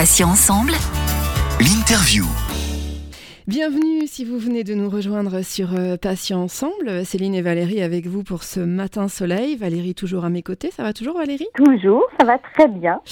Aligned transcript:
Patients 0.00 0.30
ensemble. 0.30 0.72
L'interview. 1.60 2.24
Bienvenue 3.46 4.06
si 4.06 4.24
vous 4.24 4.38
venez 4.38 4.64
de 4.64 4.72
nous 4.72 4.88
rejoindre 4.88 5.42
sur 5.42 5.74
euh, 5.74 5.98
Patients 5.98 6.40
Ensemble. 6.40 7.04
Céline 7.04 7.34
et 7.34 7.42
Valérie 7.42 7.82
avec 7.82 8.06
vous 8.06 8.22
pour 8.22 8.42
ce 8.42 8.60
matin 8.60 9.08
soleil. 9.08 9.56
Valérie 9.56 9.94
toujours 9.94 10.24
à 10.24 10.30
mes 10.30 10.42
côtés. 10.42 10.70
Ça 10.70 10.84
va 10.84 10.94
toujours 10.94 11.18
Valérie? 11.18 11.48
Toujours, 11.52 12.04
ça 12.18 12.24
va 12.24 12.38
très 12.38 12.68
bien. 12.68 13.02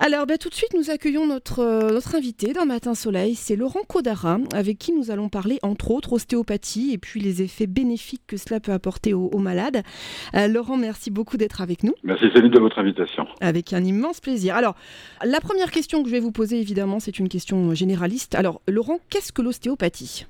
Alors 0.00 0.26
ben, 0.26 0.36
tout 0.38 0.48
de 0.48 0.54
suite, 0.54 0.74
nous 0.74 0.90
accueillons 0.90 1.26
notre, 1.26 1.60
euh, 1.60 1.90
notre 1.92 2.16
invité 2.16 2.52
d'un 2.52 2.64
matin 2.64 2.94
soleil, 2.94 3.36
c'est 3.36 3.54
Laurent 3.54 3.82
Codara, 3.86 4.38
avec 4.52 4.78
qui 4.78 4.92
nous 4.92 5.10
allons 5.10 5.28
parler 5.28 5.58
entre 5.62 5.92
autres 5.92 6.14
ostéopathie 6.14 6.92
et 6.92 6.98
puis 6.98 7.20
les 7.20 7.42
effets 7.42 7.68
bénéfiques 7.68 8.22
que 8.26 8.36
cela 8.36 8.58
peut 8.58 8.72
apporter 8.72 9.14
aux, 9.14 9.38
malades. 9.38 9.82
Euh, 10.34 10.48
Laurent, 10.48 10.76
merci 10.76 11.10
beaucoup 11.10 11.36
d'être 11.36 11.60
avec 11.60 11.84
nous. 11.84 11.94
Merci 12.02 12.24
Céline 12.34 12.50
de 12.50 12.58
votre 12.58 12.78
invitation. 12.78 13.26
Avec 13.40 13.72
un 13.72 13.84
immense 13.84 14.20
plaisir. 14.20 14.56
Alors, 14.56 14.74
la 15.24 15.40
première 15.40 15.70
question 15.70 16.02
que 16.02 16.08
je 16.08 16.14
vais 16.14 16.20
vous 16.20 16.32
poser, 16.32 16.60
évidemment, 16.60 16.98
c'est 16.98 17.18
une 17.18 17.28
question 17.28 17.74
généraliste. 17.74 18.34
Alors, 18.34 18.62
Laurent, 18.66 18.98
qu'est-ce 19.10 19.32
que 19.32 19.42
l'ostéopathie? 19.42 20.26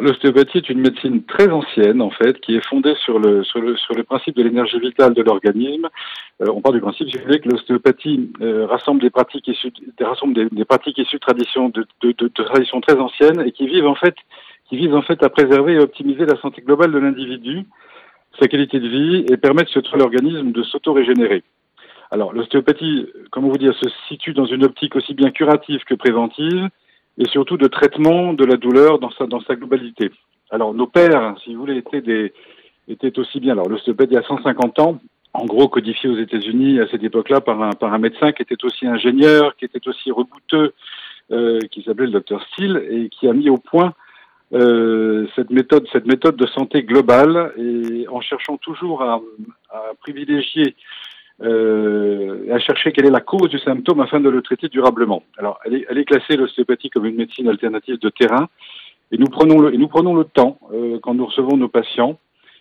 L'ostéopathie 0.00 0.58
est 0.58 0.68
une 0.68 0.80
médecine 0.80 1.22
très 1.24 1.48
ancienne 1.48 2.00
en 2.00 2.10
fait, 2.10 2.40
qui 2.40 2.56
est 2.56 2.66
fondée 2.66 2.94
sur 3.04 3.18
le 3.18 3.44
sur 3.44 3.60
le 3.60 3.76
sur 3.76 3.94
le 3.94 4.04
principe 4.04 4.36
de 4.36 4.42
l'énergie 4.42 4.78
vitale 4.80 5.14
de 5.14 5.22
l'organisme. 5.22 5.88
Euh, 6.42 6.46
on 6.52 6.60
part 6.60 6.72
du 6.72 6.80
principe, 6.80 7.10
que 7.10 7.48
l'ostéopathie 7.48 8.30
euh, 8.40 8.66
rassemble 8.66 9.00
des 9.00 9.10
pratiques 9.10 9.46
issues 9.48 9.72
rassemble 10.00 10.48
des, 10.50 10.64
pratiques 10.64 10.98
issues 10.98 11.16
de 11.16 11.20
traditions 11.20 11.68
de, 11.68 11.86
de, 12.02 12.12
de, 12.18 12.28
très 12.28 12.98
anciennes 12.98 13.40
et 13.46 13.52
qui 13.52 13.66
vivent 13.66 13.86
en 13.86 13.94
fait 13.94 14.14
qui 14.68 14.76
visent 14.76 14.94
en 14.94 15.02
fait 15.02 15.22
à 15.22 15.28
préserver 15.28 15.74
et 15.74 15.78
optimiser 15.78 16.26
la 16.26 16.36
santé 16.40 16.62
globale 16.62 16.90
de 16.90 16.98
l'individu, 16.98 17.66
sa 18.40 18.48
qualité 18.48 18.80
de 18.80 18.88
vie 18.88 19.24
et 19.30 19.36
permettre 19.36 19.70
surtout 19.70 19.94
à 19.94 19.98
l'organisme 19.98 20.50
de 20.50 20.62
s'auto-régénérer. 20.64 21.44
Alors 22.10 22.32
l'ostéopathie, 22.32 23.06
comment 23.30 23.48
vous 23.48 23.58
dire, 23.58 23.74
se 23.74 23.88
situe 24.08 24.32
dans 24.32 24.46
une 24.46 24.64
optique 24.64 24.96
aussi 24.96 25.14
bien 25.14 25.30
curative 25.30 25.84
que 25.84 25.94
préventive 25.94 26.68
et 27.18 27.26
surtout 27.28 27.56
de 27.56 27.66
traitement 27.66 28.32
de 28.32 28.44
la 28.44 28.56
douleur 28.56 28.98
dans 28.98 29.10
sa, 29.10 29.26
dans 29.26 29.40
sa 29.40 29.56
globalité. 29.56 30.10
Alors 30.50 30.74
nos 30.74 30.86
pères, 30.86 31.34
si 31.42 31.54
vous 31.54 31.60
voulez, 31.60 31.78
étaient, 31.78 32.02
des, 32.02 32.32
étaient 32.88 33.18
aussi 33.18 33.40
bien, 33.40 33.52
alors 33.52 33.68
l'ostéopathie 33.68 34.12
il 34.12 34.14
y 34.14 34.18
a 34.18 34.22
150 34.22 34.78
ans, 34.80 34.98
en 35.32 35.44
gros 35.44 35.68
codifié 35.68 36.08
aux 36.08 36.18
États-Unis 36.18 36.80
à 36.80 36.88
cette 36.88 37.02
époque-là 37.02 37.40
par 37.40 37.60
un, 37.62 37.72
par 37.72 37.92
un 37.92 37.98
médecin 37.98 38.32
qui 38.32 38.42
était 38.42 38.64
aussi 38.64 38.86
ingénieur, 38.86 39.56
qui 39.56 39.64
était 39.64 39.86
aussi 39.88 40.10
rebouteux, 40.10 40.72
euh, 41.32 41.58
qui 41.70 41.82
s'appelait 41.82 42.06
le 42.06 42.12
docteur 42.12 42.42
Steele, 42.52 42.82
et 42.90 43.08
qui 43.08 43.28
a 43.28 43.32
mis 43.32 43.50
au 43.50 43.58
point 43.58 43.92
euh, 44.52 45.26
cette 45.34 45.50
méthode, 45.50 45.86
cette 45.92 46.06
méthode 46.06 46.36
de 46.36 46.46
santé 46.46 46.84
globale, 46.84 47.52
et 47.58 48.06
en 48.08 48.20
cherchant 48.20 48.56
toujours 48.56 49.02
à, 49.02 49.20
à 49.70 49.82
privilégier 50.00 50.76
euh, 51.42 52.52
à 52.52 52.58
chercher 52.58 52.92
quelle 52.92 53.06
est 53.06 53.10
la 53.10 53.20
cause 53.20 53.50
du 53.50 53.58
symptôme 53.58 54.00
afin 54.00 54.20
de 54.20 54.28
le 54.28 54.42
traiter 54.42 54.68
durablement. 54.68 55.22
Alors, 55.36 55.58
elle 55.64 55.74
est, 55.74 55.86
elle 55.88 55.98
est 55.98 56.04
classée 56.04 56.36
l'ostéopathie 56.36 56.90
comme 56.90 57.06
une 57.06 57.16
médecine 57.16 57.48
alternative 57.48 57.98
de 57.98 58.08
terrain, 58.08 58.48
et 59.12 59.18
nous 59.18 59.26
prenons 59.26 59.60
le, 59.60 59.74
et 59.74 59.78
nous 59.78 59.88
prenons 59.88 60.14
le 60.14 60.24
temps 60.24 60.58
euh, 60.72 60.98
quand 61.02 61.14
nous 61.14 61.26
recevons 61.26 61.56
nos 61.56 61.68
patients, 61.68 62.18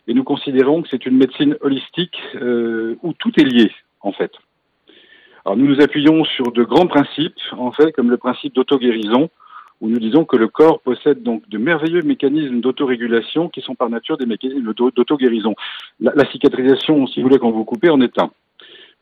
et 0.08 0.14
nous 0.14 0.24
considérons 0.24 0.82
que 0.82 0.90
c'est 0.90 1.06
une 1.06 1.18
médecine 1.18 1.58
holistique 1.62 2.18
euh, 2.36 2.96
où 3.02 3.14
tout 3.14 3.32
est 3.40 3.46
lié 3.46 3.72
en 4.02 4.12
fait. 4.12 4.32
Alors, 5.46 5.58
nous 5.58 5.68
nous 5.68 5.82
appuyons 5.82 6.26
sur 6.26 6.52
de 6.52 6.64
grands 6.64 6.88
principes, 6.88 7.40
en 7.58 7.72
fait, 7.72 7.92
comme 7.92 8.10
le 8.10 8.18
principe 8.18 8.56
d'auto-guérison, 8.56 9.30
où 9.82 9.88
nous 9.88 10.00
disons 10.00 10.26
que 10.26 10.38
le 10.38 10.48
corps 10.48 10.80
possède 10.82 11.22
donc 11.22 11.48
de 11.50 11.58
merveilleux 11.58 12.02
mécanismes 12.02 12.62
d'autorégulation 12.62 13.50
qui 13.50 13.62
sont 13.62 13.76
par 13.76 13.90
nature 13.90 14.18
des 14.18 14.26
mécanismes 14.26 14.74
d'auto-guérison. 14.74 15.54
La, 16.00 16.14
la, 16.16 16.30
cicatrisation, 16.32 17.08
si 17.08 17.22
vous 17.22 17.28
voulez, 17.28 17.40
quand 17.40 17.52
vous 17.52 17.66
coupez, 17.66 17.90
en 17.90 18.02
est 18.02 18.20
un. 18.20 18.32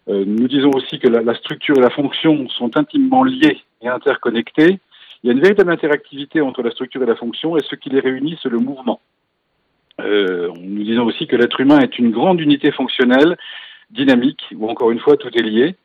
Euh, 0.09 0.23
nous 0.25 0.47
disons 0.47 0.71
aussi 0.71 0.99
que 0.99 1.07
la, 1.07 1.33
structure 1.35 1.77
et 1.77 1.81
la 1.81 1.89
fonction 1.89 2.47
sont 2.49 2.75
intimement 2.77 3.23
liées 3.23 3.61
et 3.81 3.87
interconnectées. 3.87 4.79
Il 5.23 5.27
y 5.27 5.29
a 5.29 5.33
une 5.33 5.41
véritable 5.41 5.71
interactivité 5.71 6.41
entre 6.41 6.61
la 6.61 6.71
structure 6.71 7.01
et 7.03 7.05
la 7.05 7.15
fonction, 7.15 7.55
et 7.55 7.61
ce 7.63 7.75
qui 7.75 7.89
les 7.89 8.01
réunit, 8.01 8.37
c'est 8.43 8.49
le 8.49 8.59
mouvement. 8.59 8.99
Euh, 10.01 10.49
nous 10.59 10.83
disons 10.83 11.05
aussi 11.05 11.27
que 11.27 11.35
l'être 11.35 11.61
humain 11.61 11.79
est 11.79 11.97
une 11.97 12.11
grande 12.11 12.41
unité 12.41 12.71
fonctionnelle, 12.71 13.37
dynamique, 13.91 14.43
où 14.55 14.67
encore 14.69 14.91
une 14.91 14.99
fois 14.99 15.15
tout 15.15 15.29
est 15.33 15.41
lié. 15.41 15.75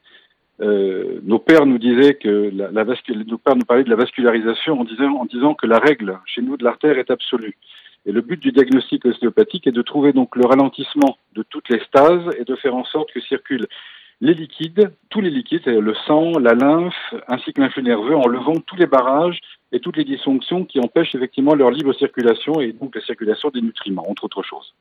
Euh, 0.61 1.21
nos 1.23 1.39
pères 1.39 1.67
nous 1.67 1.79
disaient 1.79 2.15
que 2.15 2.51
la, 2.53 2.73
la 2.73 2.85
nos 2.85 3.39
pères 3.39 3.55
nous 3.55 3.65
parlaient 3.65 3.85
de 3.85 3.91
la 3.91 3.97
vascularisation 3.97 4.81
en 4.81 4.85
disant, 4.85 5.15
en 5.15 5.25
disant 5.27 5.55
que 5.55 5.67
la 5.67 5.79
règle 5.79 6.19
chez 6.27 6.43
nous 6.43 6.57
de 6.57 6.65
l'artère 6.65 6.99
est 6.99 7.13
absolue. 7.13 7.57
Et 8.07 8.13
le 8.13 8.23
but 8.23 8.41
du 8.41 8.51
diagnostic 8.51 9.05
ostéopathique 9.05 9.67
est 9.67 9.73
de 9.73 9.83
trouver 9.83 10.13
donc 10.13 10.35
le 10.35 10.47
ralentissement 10.47 11.19
de 11.35 11.45
toutes 11.49 11.69
les 11.69 11.81
stases 11.81 12.25
et 12.39 12.45
de 12.45 12.57
faire 12.57 12.75
en 12.75 12.85
sorte 12.85 13.13
que 13.13 13.21
circulent 13.21 13.69
les 14.21 14.35
liquides, 14.35 14.91
tous 15.11 15.21
les 15.21 15.31
liquides, 15.31 15.61
c'est-à-dire 15.63 15.83
le 15.83 15.95
sang, 16.07 16.39
la 16.39 16.55
lymphe, 16.55 17.15
ainsi 17.29 17.53
que 17.53 17.61
l'influx 17.61 17.83
nerveux, 17.83 18.17
en 18.17 18.27
levant 18.27 18.57
tous 18.67 18.77
les 18.77 18.87
barrages 18.87 19.39
et 19.71 19.79
toutes 19.79 19.97
les 19.97 20.05
dysfonctions 20.05 20.65
qui 20.65 20.81
empêchent 20.81 21.15
effectivement 21.15 21.55
leur 21.55 21.71
libre 21.71 21.93
circulation 21.95 22.61
et 22.61 22.73
donc 22.73 22.95
la 22.97 23.03
circulation 23.03 23.51
des 23.51 23.61
nutriments, 23.61 24.09
entre 24.09 24.25
autres 24.25 24.43
choses. 24.43 24.75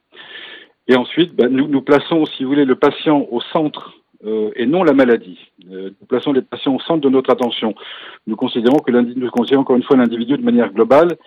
Et 0.88 0.96
ensuite, 0.96 1.36
ben, 1.36 1.50
nous, 1.50 1.68
nous 1.68 1.82
plaçons, 1.82 2.26
si 2.26 2.44
vous 2.44 2.50
voulez, 2.50 2.66
le 2.66 2.76
patient 2.76 3.28
au 3.30 3.42
centre 3.42 3.94
euh, 4.26 4.50
et 4.56 4.66
non 4.66 4.84
la 4.84 4.94
maladie. 4.94 5.38
Euh, 5.70 5.92
nous 6.00 6.08
plaçons 6.08 6.34
les 6.34 6.42
patients 6.42 6.76
au 6.76 6.80
centre 6.80 7.02
de 7.02 7.10
notre 7.10 7.30
attention. 7.30 7.76
Nous 8.26 8.36
considérons 8.36 8.80
que 8.80 8.92
nous 8.92 9.30
considérons 9.30 9.62
encore 9.62 9.76
une 9.76 9.84
fois 9.84 9.98
l'individu 9.98 10.38
de 10.38 10.44
manière 10.44 10.72
globale 10.74 11.18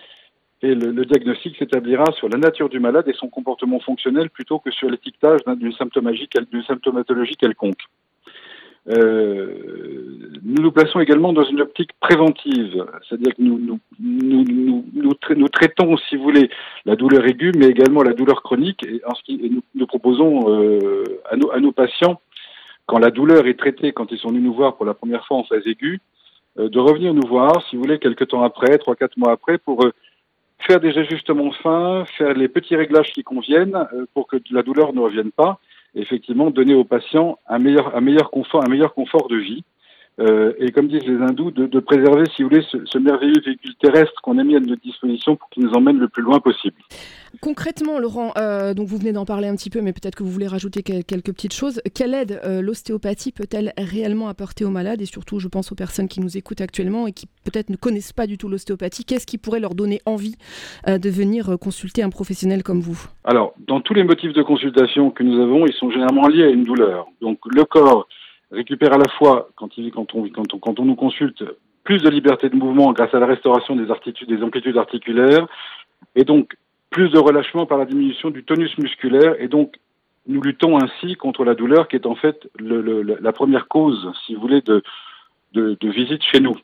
et 0.63 0.75
le, 0.75 1.05
diagnostic 1.05 1.57
s'établira 1.57 2.05
sur 2.13 2.29
la 2.29 2.37
nature 2.37 2.69
du 2.69 2.79
malade 2.79 3.07
et 3.07 3.13
son 3.13 3.29
comportement 3.29 3.79
fonctionnel 3.79 4.29
plutôt 4.29 4.59
que 4.59 4.71
sur 4.71 4.89
l'étiquetage 4.89 5.39
d'une 5.57 5.73
symptomatologie 5.73 7.35
quelconque. 7.35 7.81
Euh, 8.89 10.31
nous 10.43 10.61
nous 10.63 10.71
plaçons 10.71 10.99
également 10.99 11.33
dans 11.33 11.43
une 11.43 11.61
optique 11.61 11.91
préventive, 11.99 12.83
c'est-à-dire 13.07 13.35
que 13.35 13.41
nous 13.41 13.59
nous, 13.59 13.79
nous, 13.99 14.43
nous, 14.43 14.85
nous, 14.93 15.13
tra 15.13 15.35
nous, 15.35 15.49
traitons, 15.49 15.97
si 15.97 16.15
vous 16.15 16.23
voulez, 16.23 16.49
la 16.85 16.95
douleur 16.95 17.25
aiguë, 17.25 17.51
mais 17.55 17.67
également 17.67 18.01
la 18.01 18.13
douleur 18.13 18.41
chronique, 18.41 18.83
et, 18.83 19.01
nous, 19.75 19.87
proposons 19.87 20.49
euh, 20.49 21.03
à, 21.29 21.35
nos, 21.35 21.51
à 21.51 21.59
nos 21.59 21.71
patients, 21.71 22.21
quand 22.87 22.97
la 22.97 23.11
douleur 23.11 23.45
est 23.45 23.57
traitée, 23.57 23.93
quand 23.93 24.11
ils 24.11 24.17
sont 24.17 24.29
venus 24.29 24.43
nous 24.43 24.53
voir 24.53 24.75
pour 24.75 24.85
la 24.85 24.95
première 24.95 25.25
fois 25.27 25.37
en 25.37 25.43
phase 25.43 25.65
aiguë, 25.67 25.99
euh, 26.59 26.67
de 26.67 26.79
revenir 26.79 27.13
nous 27.13 27.27
voir, 27.27 27.63
si 27.69 27.75
vous 27.75 27.83
voulez, 27.83 27.99
quelques 27.99 28.27
temps 28.29 28.43
après, 28.43 28.77
trois, 28.79 28.95
quatre 28.95 29.17
mois 29.17 29.31
après, 29.31 29.57
pour 29.59 29.85
euh, 29.85 29.93
faire 30.67 30.79
des 30.79 30.97
ajustements 30.97 31.51
fins, 31.51 32.05
faire 32.17 32.33
les 32.33 32.47
petits 32.47 32.75
réglages 32.75 33.11
qui 33.11 33.23
conviennent 33.23 33.87
euh, 33.93 34.05
pour 34.13 34.27
que 34.27 34.37
la 34.51 34.63
douleur 34.63 34.93
ne 34.93 34.99
revienne 34.99 35.31
pas, 35.31 35.59
et 35.95 36.01
effectivement 36.01 36.51
donner 36.51 36.73
aux 36.73 36.83
patients 36.83 37.37
un 37.47 37.59
meilleur, 37.59 37.95
un 37.95 38.01
meilleur 38.01 38.31
confort, 38.31 38.63
un 38.65 38.69
meilleur 38.69 38.93
confort 38.93 39.27
de 39.27 39.37
vie. 39.37 39.63
Euh, 40.19 40.53
et 40.59 40.71
comme 40.71 40.87
disent 40.87 41.05
les 41.05 41.21
hindous, 41.21 41.51
de, 41.51 41.65
de 41.65 41.79
préserver, 41.79 42.23
si 42.35 42.43
vous 42.43 42.49
voulez, 42.49 42.63
ce, 42.69 42.77
ce 42.85 42.97
merveilleux 42.97 43.41
véhicule 43.43 43.73
terrestre 43.81 44.13
qu'on 44.21 44.37
a 44.37 44.43
mis 44.43 44.55
à 44.55 44.59
notre 44.59 44.81
disposition 44.81 45.35
pour 45.35 45.49
qu'il 45.49 45.63
nous 45.63 45.71
emmène 45.71 45.97
le 45.97 46.09
plus 46.09 46.21
loin 46.21 46.39
possible. 46.39 46.75
Concrètement, 47.39 47.97
Laurent, 47.97 48.33
euh, 48.37 48.73
donc 48.73 48.87
vous 48.87 48.97
venez 48.97 49.13
d'en 49.13 49.25
parler 49.25 49.47
un 49.47 49.55
petit 49.55 49.69
peu, 49.69 49.81
mais 49.81 49.93
peut-être 49.93 50.15
que 50.15 50.23
vous 50.23 50.29
voulez 50.29 50.47
rajouter 50.47 50.83
quelques 50.83 51.31
petites 51.31 51.53
choses. 51.53 51.81
Quelle 51.95 52.13
aide 52.13 52.41
euh, 52.43 52.61
l'ostéopathie 52.61 53.31
peut-elle 53.31 53.71
réellement 53.77 54.27
apporter 54.27 54.65
aux 54.65 54.69
malades 54.69 55.01
et 55.01 55.05
surtout, 55.05 55.39
je 55.39 55.47
pense 55.47 55.71
aux 55.71 55.75
personnes 55.75 56.09
qui 56.09 56.19
nous 56.19 56.37
écoutent 56.37 56.61
actuellement 56.61 57.07
et 57.07 57.13
qui 57.13 57.27
peut-être 57.45 57.69
ne 57.69 57.77
connaissent 57.77 58.13
pas 58.13 58.27
du 58.27 58.37
tout 58.37 58.49
l'ostéopathie. 58.49 59.05
Qu'est-ce 59.05 59.25
qui 59.25 59.37
pourrait 59.37 59.61
leur 59.61 59.75
donner 59.75 60.01
envie 60.05 60.35
de 60.87 61.09
venir 61.09 61.57
consulter 61.59 62.03
un 62.03 62.09
professionnel 62.09 62.63
comme 62.63 62.81
vous? 62.81 63.01
Alors, 63.23 63.53
dans 63.67 63.79
tous 63.79 63.93
les 63.93 64.03
motifs 64.03 64.33
de 64.33 64.41
consultation 64.43 65.09
que 65.09 65.23
nous 65.23 65.41
avons, 65.41 65.65
ils 65.65 65.73
sont 65.73 65.89
généralement 65.89 66.27
liés 66.27 66.43
à 66.43 66.49
une 66.49 66.65
douleur. 66.65 67.07
Donc, 67.21 67.39
le 67.49 67.63
corps 67.63 68.07
récupère 68.51 68.93
à 68.93 68.97
la 68.97 69.09
fois, 69.17 69.49
quand, 69.55 69.77
il, 69.77 69.91
on, 69.95 70.05
quand, 70.05 70.53
on, 70.53 70.59
quand 70.59 70.79
on 70.79 70.85
nous 70.85 70.95
consulte, 70.95 71.43
plus 71.83 72.01
de 72.01 72.09
liberté 72.09 72.49
de 72.49 72.55
mouvement 72.55 72.91
grâce 72.93 73.13
à 73.13 73.19
la 73.19 73.25
restauration 73.25 73.75
des, 73.75 73.87
des 74.27 74.43
amplitudes 74.43 74.77
articulaires, 74.77 75.47
et 76.15 76.23
donc 76.23 76.55
plus 76.89 77.09
de 77.09 77.17
relâchement 77.17 77.65
par 77.65 77.77
la 77.77 77.85
diminution 77.85 78.29
du 78.29 78.43
tonus 78.43 78.77
musculaire 78.77 79.35
et 79.39 79.47
donc 79.47 79.77
nous 80.27 80.41
luttons 80.41 80.77
ainsi 80.77 81.15
contre 81.15 81.43
la 81.43 81.55
douleur 81.55 81.87
qui 81.87 81.95
est 81.95 82.05
en 82.05 82.15
fait 82.15 82.47
le, 82.59 82.81
le, 82.81 83.01
la 83.01 83.31
première 83.31 83.67
cause, 83.67 84.11
si 84.25 84.35
vous 84.35 84.41
voulez, 84.41 84.61
de, 84.61 84.83
de, 85.53 85.77
de 85.79 85.89
visite 85.89 86.21
chez 86.23 86.39
nous. 86.39 86.55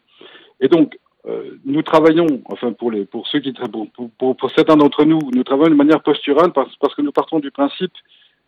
Et 0.59 0.67
donc, 0.67 0.97
euh, 1.27 1.57
nous 1.65 1.81
travaillons, 1.81 2.41
enfin 2.45 2.71
pour, 2.73 2.91
les, 2.91 3.05
pour 3.05 3.27
ceux 3.27 3.39
qui 3.39 3.53
pour, 3.53 3.87
pour, 4.17 4.37
pour 4.37 4.51
certains 4.51 4.77
d'entre 4.77 5.05
nous, 5.05 5.19
nous 5.33 5.43
travaillons 5.43 5.71
de 5.71 5.75
manière 5.75 6.01
posturale 6.01 6.51
parce, 6.53 6.75
parce 6.75 6.93
que 6.93 7.01
nous 7.01 7.11
partons 7.11 7.39
du 7.39 7.49
principe 7.49 7.93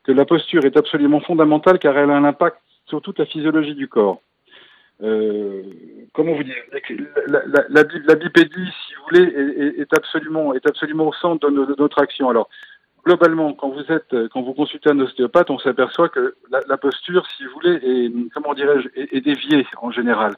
que 0.03 0.11
la 0.11 0.25
posture 0.25 0.63
est 0.65 0.77
absolument 0.77 1.21
fondamentale 1.21 1.79
car 1.79 1.97
elle 1.97 2.11
a 2.11 2.15
un 2.15 2.23
impact 2.23 2.57
sur 2.89 3.01
toute 3.01 3.19
la 3.19 3.25
physiologie 3.25 3.75
du 3.75 3.87
corps 3.87 4.21
euh, 5.01 5.63
comment 6.13 6.33
vous 6.33 6.43
dire, 6.43 6.55
la, 7.27 8.15
bipédie, 8.15 8.69
si 8.87 8.93
vous 8.95 9.03
voulez, 9.09 9.77
est, 9.77 9.93
absolument, 9.93 10.53
est 10.53 10.67
absolument 10.67 11.07
au 11.07 11.13
centre 11.13 11.49
de, 11.49 11.75
notre 11.77 12.01
action. 12.01 12.29
Alors, 12.29 12.49
globalement, 13.05 13.53
quand 13.53 13.69
vous 13.69 13.91
êtes, 13.91 14.13
quand 14.29 14.41
vous 14.41 14.53
consultez 14.53 14.89
un 14.89 14.99
ostéopathe, 14.99 15.49
on 15.51 15.59
s'aperçoit 15.59 16.09
que 16.09 16.35
la, 16.49 16.77
posture, 16.77 17.25
si 17.27 17.45
vous 17.45 17.51
voulez, 17.53 17.79
est, 17.81 18.11
comment 18.33 18.53
dirais-je, 18.53 18.89
est, 18.95 19.21
déviée 19.21 19.65
en 19.81 19.91
général. 19.91 20.35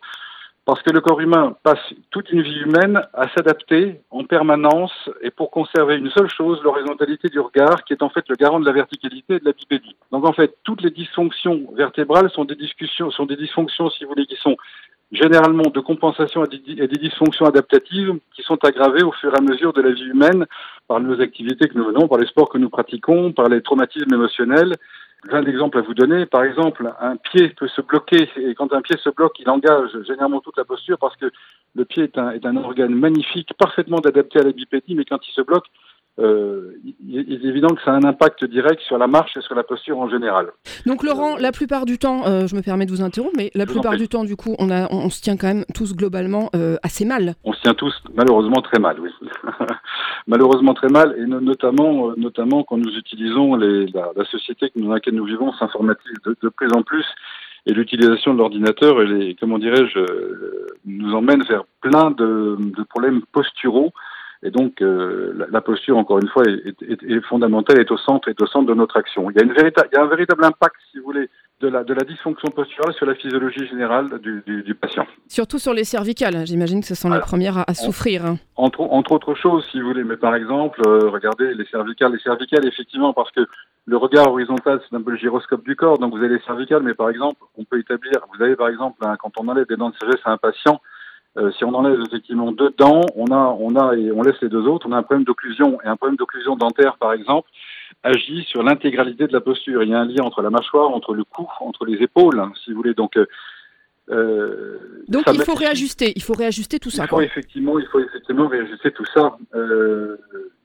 Parce 0.71 0.83
que 0.83 0.91
le 0.91 1.01
corps 1.01 1.19
humain 1.19 1.57
passe 1.63 1.83
toute 2.11 2.31
une 2.31 2.43
vie 2.43 2.61
humaine 2.61 3.01
à 3.13 3.27
s'adapter 3.35 3.99
en 4.09 4.23
permanence 4.23 4.93
et 5.21 5.29
pour 5.29 5.51
conserver 5.51 5.97
une 5.97 6.09
seule 6.11 6.29
chose, 6.29 6.61
l'horizontalité 6.63 7.27
du 7.27 7.41
regard, 7.41 7.83
qui 7.83 7.91
est 7.91 8.01
en 8.01 8.07
fait 8.07 8.23
le 8.29 8.37
garant 8.37 8.57
de 8.57 8.65
la 8.65 8.71
verticalité 8.71 9.35
et 9.35 9.39
de 9.39 9.43
la 9.43 9.51
bipédie. 9.51 9.97
Donc 10.13 10.25
en 10.25 10.31
fait, 10.31 10.55
toutes 10.63 10.81
les 10.81 10.91
dysfonctions 10.91 11.67
vertébrales 11.75 12.29
sont 12.29 12.45
des 12.45 12.55
discussions, 12.55 13.09
des 13.27 13.35
dysfonctions, 13.35 13.89
si 13.89 14.05
vous 14.05 14.11
voulez, 14.11 14.25
qui 14.25 14.37
sont 14.37 14.55
généralement 15.11 15.69
de 15.73 15.81
compensation 15.81 16.41
à 16.41 16.47
des, 16.47 16.87
dysfonctions 16.87 17.47
adaptatives 17.47 18.13
qui 18.33 18.41
sont 18.41 18.63
aggravées 18.63 19.03
au 19.03 19.11
fur 19.11 19.33
et 19.33 19.37
à 19.37 19.41
mesure 19.41 19.73
de 19.73 19.81
la 19.81 19.91
vie 19.91 20.05
humaine 20.07 20.45
par 20.87 21.01
nos 21.01 21.19
activités 21.19 21.67
que 21.67 21.77
nous 21.77 21.91
menons, 21.91 22.07
par 22.07 22.17
les 22.17 22.27
sports 22.27 22.47
que 22.47 22.57
nous 22.57 22.69
pratiquons, 22.69 23.33
par 23.33 23.49
les 23.49 23.61
traumatismes 23.61 24.13
émotionnels. 24.13 24.77
J'ai 25.29 25.37
un 25.37 25.45
exemple 25.45 25.77
à 25.77 25.81
vous 25.81 25.93
donner. 25.93 26.25
Par 26.25 26.43
exemple, 26.43 26.91
un 26.99 27.15
pied 27.15 27.49
peut 27.49 27.67
se 27.67 27.81
bloquer 27.81 28.27
et 28.37 28.55
quand 28.55 28.73
un 28.73 28.81
pied 28.81 28.97
se 28.97 29.09
bloque, 29.09 29.39
il 29.39 29.49
engage 29.49 29.91
généralement 30.07 30.41
toute 30.41 30.57
la 30.57 30.65
posture 30.65 30.97
parce 30.97 31.15
que 31.15 31.31
le 31.75 31.85
pied 31.85 32.03
est 32.03 32.17
un, 32.17 32.31
est 32.31 32.45
un 32.45 32.57
organe 32.57 32.95
magnifique, 32.95 33.53
parfaitement 33.57 33.97
adapté 33.97 34.39
à 34.39 34.43
la 34.43 34.51
bipédie, 34.51 34.95
mais 34.95 35.05
quand 35.05 35.25
il 35.27 35.31
se 35.31 35.41
bloque, 35.41 35.65
euh, 36.19 36.73
il 37.03 37.17
est 37.17 37.47
évident 37.47 37.69
que 37.69 37.81
ça 37.83 37.91
a 37.91 37.95
un 37.95 38.03
impact 38.03 38.43
direct 38.43 38.81
sur 38.81 38.97
la 38.97 39.07
marche 39.07 39.37
et 39.37 39.41
sur 39.41 39.55
la 39.55 39.63
posture 39.63 39.97
en 39.97 40.09
général. 40.09 40.51
Donc 40.85 41.03
Laurent, 41.03 41.37
la 41.37 41.51
plupart 41.51 41.85
du 41.85 41.97
temps, 41.97 42.27
euh, 42.27 42.47
je 42.47 42.55
me 42.55 42.61
permets 42.61 42.85
de 42.85 42.91
vous 42.91 43.01
interrompre, 43.01 43.33
mais 43.37 43.49
la 43.55 43.65
plupart 43.65 43.95
du 43.95 44.09
temps, 44.09 44.25
du 44.25 44.35
coup, 44.35 44.55
on, 44.59 44.69
a, 44.69 44.91
on, 44.91 45.09
se 45.09 45.21
tient 45.21 45.37
quand 45.37 45.47
même 45.47 45.63
tous 45.73 45.95
globalement 45.95 46.49
euh, 46.55 46.75
assez 46.83 47.05
mal. 47.05 47.35
On 47.45 47.53
se 47.53 47.61
tient 47.61 47.73
tous 47.73 47.93
malheureusement 48.13 48.61
très 48.61 48.79
mal, 48.79 48.99
oui. 48.99 49.09
malheureusement 50.27 50.73
très 50.73 50.89
mal, 50.89 51.15
et 51.17 51.25
notamment, 51.25 52.11
notamment 52.17 52.63
quand 52.63 52.77
nous 52.77 52.91
utilisons 52.97 53.55
les, 53.55 53.85
la, 53.87 54.25
société 54.25 54.69
dans 54.75 54.91
laquelle 54.91 55.15
nous 55.15 55.25
vivons 55.25 55.53
s'informatise 55.53 56.17
de, 56.25 56.35
de, 56.41 56.49
plus 56.49 56.71
en 56.73 56.83
plus, 56.83 57.05
et 57.65 57.73
l'utilisation 57.73 58.33
de 58.33 58.39
l'ordinateur, 58.39 58.97
comment 59.39 59.59
dirais-je, 59.59 59.99
nous 60.85 61.13
emmène 61.13 61.43
vers 61.43 61.63
plein 61.79 62.11
de, 62.11 62.57
de 62.59 62.83
problèmes 62.83 63.21
posturaux 63.31 63.93
et 64.43 64.49
donc, 64.49 64.81
euh, 64.81 65.33
la, 65.51 65.61
posture, 65.61 65.97
encore 65.97 66.17
une 66.17 66.27
fois, 66.27 66.43
est, 66.45 66.81
est, 66.81 67.03
est, 67.03 67.21
fondamentale, 67.21 67.79
est 67.79 67.91
au 67.91 67.97
centre, 67.97 68.27
est 68.27 68.41
au 68.41 68.47
centre 68.47 68.65
de 68.65 68.73
notre 68.73 68.97
action. 68.97 69.29
Il 69.29 69.37
y 69.37 69.39
a, 69.39 69.43
une 69.43 69.53
véritable, 69.53 69.87
il 69.91 69.95
y 69.95 69.99
a 69.99 70.03
un 70.03 70.07
véritable 70.07 70.43
impact, 70.43 70.75
si 70.91 70.97
vous 70.97 71.05
voulez, 71.05 71.29
de 71.59 71.67
la, 71.67 71.83
de 71.83 71.93
la 71.93 72.03
dysfonction 72.03 72.49
posturale 72.49 72.91
sur 72.95 73.05
la 73.05 73.13
physiologie 73.13 73.67
générale 73.67 74.19
du, 74.19 74.41
du, 74.47 74.63
du 74.63 74.73
patient. 74.73 75.05
Surtout 75.27 75.59
sur 75.59 75.75
les 75.75 75.83
cervicales, 75.83 76.35
hein. 76.35 76.45
j'imagine 76.45 76.81
que 76.81 76.87
ce 76.87 76.95
sont 76.95 77.11
les 77.11 77.19
premières 77.19 77.63
à, 77.67 77.75
souffrir. 77.75 78.25
Hein. 78.25 78.37
Entre, 78.55 78.81
entre 78.81 79.11
autres 79.11 79.35
choses, 79.35 79.63
si 79.71 79.79
vous 79.79 79.89
voulez, 79.89 80.03
mais 80.03 80.17
par 80.17 80.33
exemple, 80.33 80.81
euh, 80.87 81.09
regardez 81.09 81.53
les 81.53 81.65
cervicales. 81.65 82.13
Les 82.13 82.19
cervicales, 82.19 82.65
effectivement, 82.65 83.13
parce 83.13 83.29
que 83.29 83.45
le 83.85 83.97
regard 83.97 84.27
horizontal, 84.27 84.81
c'est 84.89 84.95
un 84.95 85.03
peu 85.03 85.11
le 85.11 85.17
gyroscope 85.17 85.63
du 85.63 85.75
corps, 85.75 85.99
donc 85.99 86.13
vous 86.13 86.23
avez 86.23 86.29
les 86.29 86.41
cervicales, 86.41 86.81
mais 86.81 86.95
par 86.95 87.11
exemple, 87.11 87.37
on 87.57 87.63
peut 87.63 87.79
établir, 87.79 88.13
vous 88.35 88.43
avez 88.43 88.55
par 88.55 88.69
exemple, 88.69 89.05
quand 89.19 89.31
on 89.39 89.47
enlève 89.47 89.67
des 89.67 89.77
dents 89.77 89.91
de 89.91 89.95
sagesse 90.01 90.21
à 90.25 90.31
un 90.31 90.37
patient, 90.37 90.81
euh, 91.37 91.51
si 91.53 91.63
on 91.63 91.73
enlève 91.73 91.99
effectivement 92.05 92.51
deux 92.51 92.73
dents, 92.77 93.01
on 93.15 93.27
a, 93.27 93.55
on 93.59 93.75
a 93.75 93.95
et 93.95 94.11
on 94.11 94.21
laisse 94.21 94.39
les 94.41 94.49
deux 94.49 94.67
autres, 94.67 94.87
on 94.89 94.91
a 94.91 94.97
un 94.97 95.03
problème 95.03 95.23
d'occlusion 95.23 95.79
et 95.81 95.87
un 95.87 95.95
problème 95.95 96.17
d'occlusion 96.17 96.55
dentaire, 96.57 96.97
par 96.97 97.13
exemple, 97.13 97.49
agit 98.03 98.43
sur 98.43 98.63
l'intégralité 98.63 99.27
de 99.27 99.33
la 99.33 99.41
posture. 99.41 99.83
Il 99.83 99.89
y 99.89 99.93
a 99.93 99.99
un 99.99 100.05
lien 100.05 100.23
entre 100.23 100.41
la 100.41 100.49
mâchoire, 100.49 100.89
entre 100.89 101.13
le 101.13 101.23
cou, 101.23 101.47
entre 101.61 101.85
les 101.85 102.01
épaules, 102.03 102.39
hein, 102.39 102.51
si 102.63 102.71
vous 102.71 102.77
voulez. 102.77 102.93
Donc, 102.93 103.15
euh, 103.15 103.25
euh 104.09 105.03
donc 105.07 105.23
il 105.33 105.41
faut 105.43 105.55
réajuster, 105.55 106.11
il 106.15 106.23
faut 106.23 106.33
réajuster 106.33 106.79
tout 106.79 106.89
ça. 106.89 107.03
Il 107.03 107.07
faut 107.07 107.21
effectivement, 107.21 107.79
il 107.79 107.85
faut 107.87 107.99
effectivement 107.99 108.47
réajuster 108.47 108.91
tout 108.91 109.05
ça. 109.13 109.37
Euh, 109.55 110.17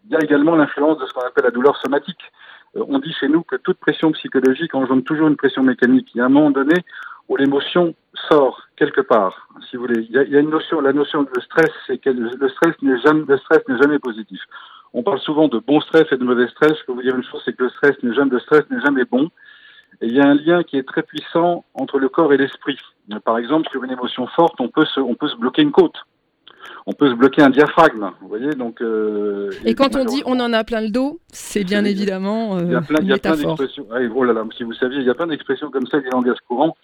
il 0.06 0.12
y 0.12 0.16
a 0.16 0.20
également 0.20 0.56
l'influence 0.56 0.98
de 0.98 1.06
ce 1.06 1.12
qu'on 1.12 1.26
appelle 1.26 1.44
la 1.44 1.50
douleur 1.50 1.76
somatique. 1.76 2.20
Euh, 2.76 2.84
on 2.88 2.98
dit 2.98 3.12
chez 3.12 3.28
nous 3.28 3.42
que 3.42 3.56
toute 3.56 3.78
pression 3.78 4.12
psychologique 4.12 4.74
engendre 4.74 5.04
toujours 5.04 5.28
une 5.28 5.36
pression 5.36 5.62
mécanique. 5.62 6.08
Il 6.14 6.18
y 6.18 6.20
a 6.20 6.26
un 6.26 6.28
moment 6.28 6.50
donné 6.50 6.74
où 7.28 7.37
l'émotion 7.37 7.94
sort 8.28 8.62
quelque 8.76 9.00
part, 9.00 9.49
si 9.69 9.76
vous 9.76 9.82
voulez. 9.82 10.02
Il 10.08 10.14
y 10.14 10.19
a, 10.19 10.23
il 10.23 10.31
y 10.31 10.37
a 10.37 10.40
une 10.40 10.50
notion, 10.50 10.81
la 10.81 10.93
notion 10.93 11.23
de 11.23 11.40
stress, 11.40 11.70
c'est 11.87 11.99
que 11.99 12.11
le 12.11 12.49
stress 12.49 12.75
n'est 12.82 13.00
jamais, 13.00 13.25
le 13.26 13.38
stress 13.38 13.62
n'est 13.69 13.78
jamais 13.78 13.99
positif. 13.99 14.40
On 14.96 15.02
parle 15.02 15.20
souvent 15.20 15.46
de 15.49 15.58
bon 15.58 15.81
stress 15.81 16.05
et 16.11 16.17
de 16.17 16.25
mauvais 16.25 16.49
stress. 16.49 16.73
Je 16.81 16.84
peux 16.87 16.93
vous 16.93 17.02
dire 17.02 17.14
une 17.14 17.25
chose, 17.25 17.43
c'est 17.44 17.55
que 17.55 17.64
le 17.64 17.69
stress 17.70 18.02
n'est 18.02 18.14
jamais, 18.14 18.31
le 18.31 18.40
stress 18.40 18.64
n'est 18.70 18.81
jamais 18.81 19.05
bon. 19.05 19.28
Et 20.00 20.06
il 20.06 20.14
y 20.14 20.20
a 20.20 20.26
un 20.26 20.34
lien 20.34 20.62
qui 20.62 20.78
est 20.78 20.87
très 20.87 21.02
puissant 21.02 21.64
entre 21.75 21.99
le 21.99 22.08
corps 22.08 22.32
et 22.32 22.38
l'esprit. 22.38 22.78
Par 23.25 23.37
exemple, 23.38 23.69
sur 23.70 23.84
une 23.84 23.93
émotion 23.93 24.26
forte, 24.28 24.55
on 24.58 24.69
peut 24.69 24.87
se, 24.87 25.00
on 25.00 25.14
peut 25.14 25.28
se 25.28 25.37
bloquer 25.37 25.62
une 25.62 25.73
côte. 25.73 25.96
On 26.87 26.93
peut 26.93 27.11
se 27.11 27.14
bloquer 27.14 27.43
un 27.43 27.50
diaphragme, 27.50 28.11
vous 28.20 28.28
voyez. 28.28 28.50
Donc. 28.50 28.81
Euh, 28.81 29.50
et, 29.64 29.75
quand 29.75 29.96
on 29.96 30.05
dit 30.05 30.23
on 30.25 30.38
en 30.40 30.52
a 30.52 30.64
plein 30.64 30.81
le 30.81 30.90
dos, 30.90 31.20
c'est 31.32 31.64
bien 31.64 31.84
évidemment. 31.84 32.56
Euh, 32.56 32.62
il 32.64 32.73
y 32.73 32.75
a 32.75 32.81
plein, 32.81 32.99
il 33.02 33.08
y 33.08 33.12
a 33.12 33.19
plein 33.19 33.37
d'expressions. 33.37 33.87
oh 33.90 34.25
là 34.25 34.32
là, 34.32 34.44
si 34.56 34.64
vous 34.64 34.73
saviez, 34.73 35.00
il 35.00 35.06
y 35.06 35.11
a 35.11 35.14
plein 35.14 35.26
d'expressions 35.26 35.70
comme 35.70 35.87
ça 35.87 36.00
des 36.00 36.11
langages 36.11 36.38
courants. 36.49 36.76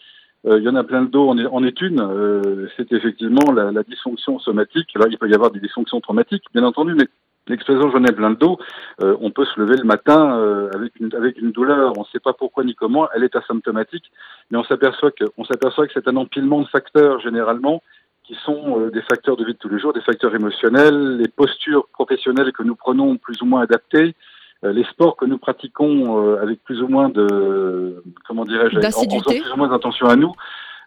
Euh, 0.47 0.59
il 0.59 0.65
y 0.65 0.69
en 0.69 0.75
a 0.75 0.83
plein 0.83 1.03
le 1.03 1.09
dos 1.09 1.29
en 1.29 1.39
est, 1.39 1.47
en 1.47 1.63
est 1.65 1.81
une. 1.81 2.01
Euh, 2.01 2.67
c'est 2.77 2.93
effectivement 2.93 3.53
la, 3.53 3.71
la, 3.71 3.83
dysfonction 3.83 4.39
somatique. 4.39 4.89
Là, 4.97 5.07
il 5.09 5.19
peut 5.19 5.29
y 5.29 5.35
avoir 5.35 5.51
des 5.51 5.61
dysfonctions 5.61 6.01
traumatiques, 6.01 6.45
bien 6.53 6.65
entendu, 6.65 6.95
mais 6.95 7.07
l'expression 7.47 7.91
j'en 7.91 8.05
ai 8.05 8.13
plein 8.13 8.31
le 8.31 8.37
dos, 8.37 8.59
euh, 9.03 9.17
on 9.21 9.31
peut 9.31 9.45
se 9.45 9.59
lever 9.61 9.77
le 9.77 9.85
matin 9.85 10.69
avec, 10.75 10.99
une, 11.01 11.15
avec 11.15 11.39
une 11.39 11.53
douleur, 11.53 11.93
on 11.97 12.03
ne 12.03 12.07
sait 12.07 12.21
pas 12.21 12.33
pourquoi 12.33 12.65
ni 12.65 12.75
comment, 12.75 13.09
elle 13.15 13.25
est 13.25 13.35
asymptomatique, 13.35 14.11
mais 14.51 14.59
on 14.59 14.65
s'aperçoit 14.65 15.11
que, 15.11 15.25
on 15.37 15.45
s'aperçoit 15.45 15.87
que 15.87 15.93
c'est 15.93 16.07
un 16.09 16.17
empilement 16.17 16.61
de 16.61 16.69
facteurs 16.69 17.21
généralement 17.21 17.83
qui 18.25 18.37
sont 18.45 18.87
des 18.87 19.03
facteurs 19.03 19.37
de 19.37 19.45
vie 19.45 19.55
de 19.55 19.59
tous 19.59 19.69
les 19.69 19.81
jours, 19.81 19.93
des 19.93 20.01
facteurs 20.01 20.33
émotionnels, 20.35 21.17
les 21.17 21.27
postures 21.27 21.89
professionnelles 21.93 22.53
que 22.53 22.63
nous 22.63 22.77
prenons 22.77 23.17
plus 23.17 23.43
ou 23.43 23.47
moins 23.47 23.63
adaptées, 23.63 24.15
euh, 24.15 24.32
les 24.71 24.85
sports 24.85 25.17
que 25.17 25.25
nous 25.25 25.39
pratiquons 25.39 26.19
euh, 26.19 26.41
avec 26.41 26.63
plus 26.63 26.83
ou 26.83 26.89
moins 26.89 27.09
de, 27.09 28.03
comment 28.27 28.45
dirais-je, 28.45 28.77
en, 28.77 29.07
plus 29.21 29.53
ou 29.53 29.57
moins 29.57 29.73
attention 29.73 30.07
à 30.07 30.17
nous, 30.17 30.33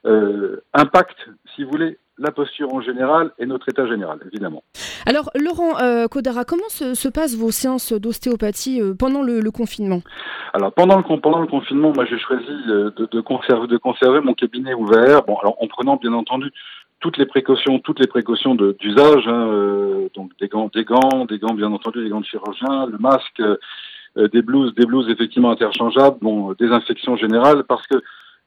euh, 0.06 0.62
impactent, 0.74 1.28
si 1.56 1.64
vous 1.64 1.72
voulez, 1.72 1.98
la 2.18 2.32
posture 2.32 2.74
en 2.74 2.80
général 2.80 3.32
et 3.38 3.46
notre 3.46 3.68
état 3.68 3.86
général, 3.86 4.20
évidemment. 4.32 4.64
Alors, 5.06 5.30
Laurent 5.36 5.78
euh, 5.82 6.08
Kodara, 6.08 6.46
comment 6.46 6.70
se, 6.70 7.10
passent 7.10 7.36
vos 7.36 7.52
séances 7.52 7.92
d'ostéopathie 7.92 8.82
pendant 8.98 9.22
le, 9.22 9.52
confinement? 9.52 10.02
Alors, 10.54 10.72
pendant 10.72 10.98
le, 10.98 11.04
pendant 11.20 11.42
le 11.42 11.48
confinement, 11.48 11.92
moi, 11.94 12.06
j'ai 12.06 12.18
choisi 12.18 12.46
de, 12.46 12.94
de, 13.12 13.22
conserver, 13.22 13.68
de 13.68 13.78
conserver 13.78 14.22
mon 14.22 14.34
cabinet 14.34 14.74
ouvert, 14.74 15.24
bon, 15.24 15.36
alors 15.40 15.62
en 15.62 15.68
prenant 15.68 15.98
bien 15.98 16.14
entendu 16.14 16.54
toutes 17.00 17.18
les 17.18 17.26
précautions, 17.26 17.80
toutes 17.80 18.00
les 18.00 18.08
précautions 18.08 18.56
d'usage, 18.56 19.28
hein, 19.28 19.48
euh, 19.52 20.10
donc 20.16 20.32
des 20.40 20.48
gants, 20.48 20.70
des 20.74 20.84
gants, 20.84 21.26
des 21.26 21.40
gants 21.40 21.54
bien 21.54 21.72
entendu, 21.72 22.04
des 22.04 22.10
gants 22.10 22.22
de 22.22 22.26
chirurgien, 22.26 22.88
le 22.88 22.98
masque, 22.98 23.42
euh, 23.42 24.28
des 24.30 24.42
blouses, 24.42 24.74
des 24.76 24.86
blouses 24.86 25.10
effectivement 25.10 25.52
interchangeables, 25.52 26.18
bon, 26.22 26.54
désinfection 26.54 27.16
générale, 27.18 27.64
parce 27.68 27.86
que 27.88 28.02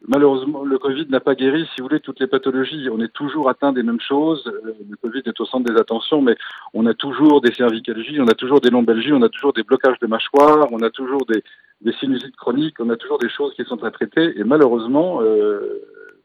malheureusement 0.07 0.65
le 0.65 0.79
Covid 0.79 1.07
n'a 1.09 1.21
pas 1.21 1.35
guéri, 1.35 1.67
si 1.67 1.81
vous 1.81 1.89
voulez, 1.89 2.01
toutes 2.01 2.21
les 2.21 2.27
pathologies. 2.27 2.89
On 2.91 3.01
est 3.01 3.13
toujours 3.13 3.49
atteint 3.49 3.73
des 3.73 3.83
mêmes 3.83 4.01
choses. 4.01 4.45
Euh, 4.47 4.73
le 4.89 4.97
Covid 4.97 5.23
est 5.27 5.41
au 5.41 5.45
centre 5.45 5.71
des 5.71 5.79
attentions, 5.79 6.23
mais 6.23 6.37
on 6.75 6.87
a 6.87 6.95
toujours 6.95 7.41
des 7.41 7.53
cervicalgies, 7.53 8.21
on 8.21 8.29
a 8.29 8.35
toujours 8.35 8.61
des 8.61 8.71
lombalgies, 8.71 9.13
on 9.13 9.23
a 9.23 9.29
toujours 9.29 9.53
des 9.53 9.63
blocages 9.63 9.99
de 10.01 10.07
mâchoire, 10.07 10.69
on 10.73 10.81
a 10.81 10.91
toujours 10.91 11.27
des, 11.27 11.43
des 11.83 11.93
sinusites 11.93 12.37
chroniques, 12.37 12.81
on 12.81 12.91
a 12.91 12.97
toujours 12.97 13.19
des 13.19 13.29
choses 13.29 13.55
qui 13.55 13.65
sont 13.65 13.83
à 13.85 13.91
traiter. 13.91 14.39
Et 14.39 14.45
malheureusement, 14.45 15.21
euh, 15.23 15.83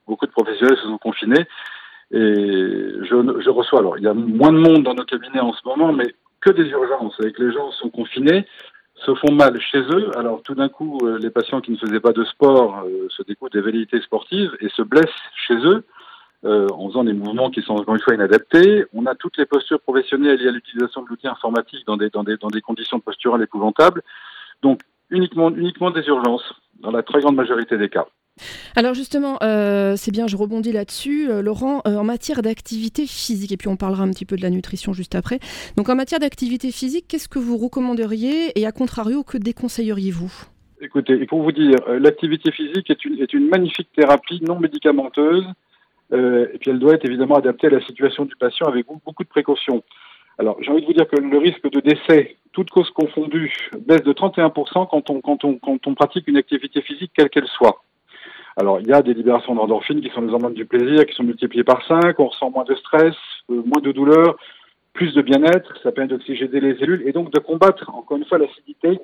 beaucoup 0.08 0.26
de 0.26 0.32
professionnels 0.32 0.78
se 0.78 0.84
sont 0.84 0.98
confinés. 0.98 1.46
Et 2.14 2.20
je, 3.02 3.42
je, 3.42 3.50
reçois, 3.50 3.80
alors 3.80 3.98
il 3.98 4.04
y 4.04 4.08
a 4.08 4.14
moins 4.14 4.54
de 4.54 4.60
monde 4.60 4.84
dans 4.84 4.94
nos 4.94 5.04
cabinets 5.04 5.40
en 5.40 5.52
ce 5.52 5.68
moment, 5.68 5.92
mais 5.92 6.14
que 6.42 6.52
des 6.52 6.66
urgences, 6.66 7.16
avec 7.20 7.40
les 7.40 7.52
gens 7.52 7.72
sont 7.72 7.90
confinés, 7.90 8.46
se 8.96 9.14
font 9.16 9.34
mal 9.34 9.60
chez 9.60 9.80
eux. 9.80 10.12
Alors 10.18 10.44
tout 10.44 10.56
d'un 10.56 10.70
coup, 10.70 11.00
euh, 11.04 11.18
les 11.18 11.30
patients 11.30 11.62
qui 11.62 11.72
ne 11.72 11.78
faisaient 11.78 12.00
pas 12.00 12.14
de 12.14 12.24
sport 12.24 12.84
euh, 12.86 13.08
se 13.10 13.24
découvrent 13.24 13.52
des 13.52 13.62
velléités 13.62 14.00
sportives 14.02 14.52
et 14.60 14.70
se 14.70 14.82
blessent 14.82 15.10
chez 15.48 15.56
eux 15.56 15.84
euh, 16.46 16.68
en 16.74 16.88
faisant 16.90 17.04
des 17.04 17.14
mouvements 17.14 17.50
qui 17.50 17.62
sont 17.62 17.74
encore 17.74 17.96
une 17.96 18.02
fois 18.02 18.14
inadaptés. 18.14 18.86
On 18.94 19.06
a 19.06 19.16
toutes 19.16 19.38
les 19.38 19.46
postures 19.46 19.82
professionnelles 19.82 20.40
liées 20.40 20.50
à 20.50 20.52
l'utilisation 20.52 21.02
de 21.02 21.08
l'outil 21.10 21.28
informatique 21.28 21.86
dans 21.88 21.98
des, 21.98 22.10
dans, 22.10 22.24
des, 22.24 22.38
dans 22.38 22.50
des 22.50 22.62
conditions 22.62 23.00
posturales 23.00 23.42
épouvantables. 23.42 24.04
Donc 24.62 24.82
uniquement, 25.10 25.50
uniquement 25.50 25.90
des 25.90 26.06
urgences, 26.08 26.54
dans 26.80 26.92
la 26.92 27.02
très 27.02 27.22
grande 27.22 27.36
majorité 27.36 27.78
des 27.78 27.90
cas. 27.90 28.06
Alors 28.76 28.94
justement, 28.96 29.38
euh, 29.44 29.96
c'est 29.96 30.12
bien, 30.12 30.28
je 30.28 30.36
rebondis 30.36 30.72
là-dessus, 30.72 31.30
euh, 31.30 31.42
Laurent, 31.42 31.82
euh, 31.88 31.98
en 31.98 32.04
matière 32.04 32.42
d'activité 32.42 33.06
physique, 33.06 33.52
et 33.52 33.58
puis 33.58 33.68
on 33.68 33.78
parlera 33.78 34.04
un 34.04 34.10
petit 34.10 34.26
peu 34.26 34.36
de 34.36 34.42
la 34.42 34.50
nutrition 34.50 34.94
juste 34.94 35.16
après. 35.16 35.40
Donc 35.78 35.90
en 35.90 35.96
matière 35.96 36.20
d'activité 36.20 36.72
physique, 36.72 37.06
qu'est-ce 37.08 37.30
que 37.30 37.40
vous 37.40 37.58
recommanderiez 37.58 38.60
et 38.60 38.66
à 38.66 38.72
contrario, 38.72 39.24
que 39.24 39.38
déconseilleriez-vous? 39.38 40.32
Écoutez, 40.82 41.26
faut 41.28 41.42
vous 41.42 41.52
dire, 41.52 41.78
l'activité 42.00 42.52
physique 42.52 42.90
est 42.90 43.34
une, 43.34 43.48
magnifique 43.48 43.90
thérapie 43.96 44.42
non 44.42 44.60
médicamenteuse, 44.60 45.46
et 46.12 46.58
puis 46.60 46.72
elle 46.72 46.80
doit 46.80 46.96
être 46.96 47.06
évidemment 47.06 47.36
adaptée 47.36 47.68
à 47.68 47.70
la 47.70 47.82
situation 47.86 48.26
du 48.26 48.36
patient 48.36 48.68
avec 48.68 48.86
beaucoup 48.88 49.24
de 49.24 49.30
précautions. 49.30 49.82
Alors, 50.40 50.58
j'ai 50.62 50.72
envie 50.72 50.82
de 50.82 50.88
vous 50.88 50.94
dire 50.94 51.08
que 51.08 51.16
le 51.16 51.38
risque 51.38 51.70
de 51.70 51.80
décès, 51.80 52.36
toute 52.52 52.70
cause 52.70 52.90
confondue, 52.90 53.54
baisse 53.88 54.04
de 54.04 54.12
31% 54.12 54.90
quand 54.90 55.10
on, 55.10 55.22
quand 55.22 55.46
on, 55.46 55.58
quand 55.58 55.88
on 55.88 55.96
pratique 55.96 56.28
une 56.28 56.38
activité 56.38 56.82
physique, 56.82 57.12
quelle 57.16 57.30
qu'elle 57.30 57.48
soit. 57.48 57.82
Alors, 58.56 58.80
il 58.80 58.88
y 58.88 58.94
a 58.94 59.02
des 59.02 59.14
libérations 59.14 59.56
d'endorphines 59.56 60.02
qui 60.02 60.10
sont 60.10 60.22
les 60.22 60.32
hormones 60.32 60.54
du 60.54 60.66
plaisir, 60.66 61.06
qui 61.06 61.16
sont 61.16 61.24
multipliées 61.24 61.64
par 61.64 61.86
5, 61.88 62.20
on 62.20 62.28
ressent 62.28 62.52
moins 62.52 62.66
de 62.66 62.76
stress, 62.76 63.16
euh, 63.50 63.64
moins 63.66 63.82
de 63.82 63.92
douleur, 63.92 64.38
plus 64.94 65.14
de 65.16 65.22
bien-être, 65.22 65.74
ça 65.82 65.92
permet 65.92 66.10
d'oxygéner 66.10 66.60
les 66.60 66.78
cellules 66.78 67.04
et 67.08 67.12
donc 67.12 67.32
de 67.32 67.40
combattre, 67.40 67.90
encore 67.94 68.18
une 68.18 68.26
fois, 68.26 68.38
l'acidité. 68.38 69.00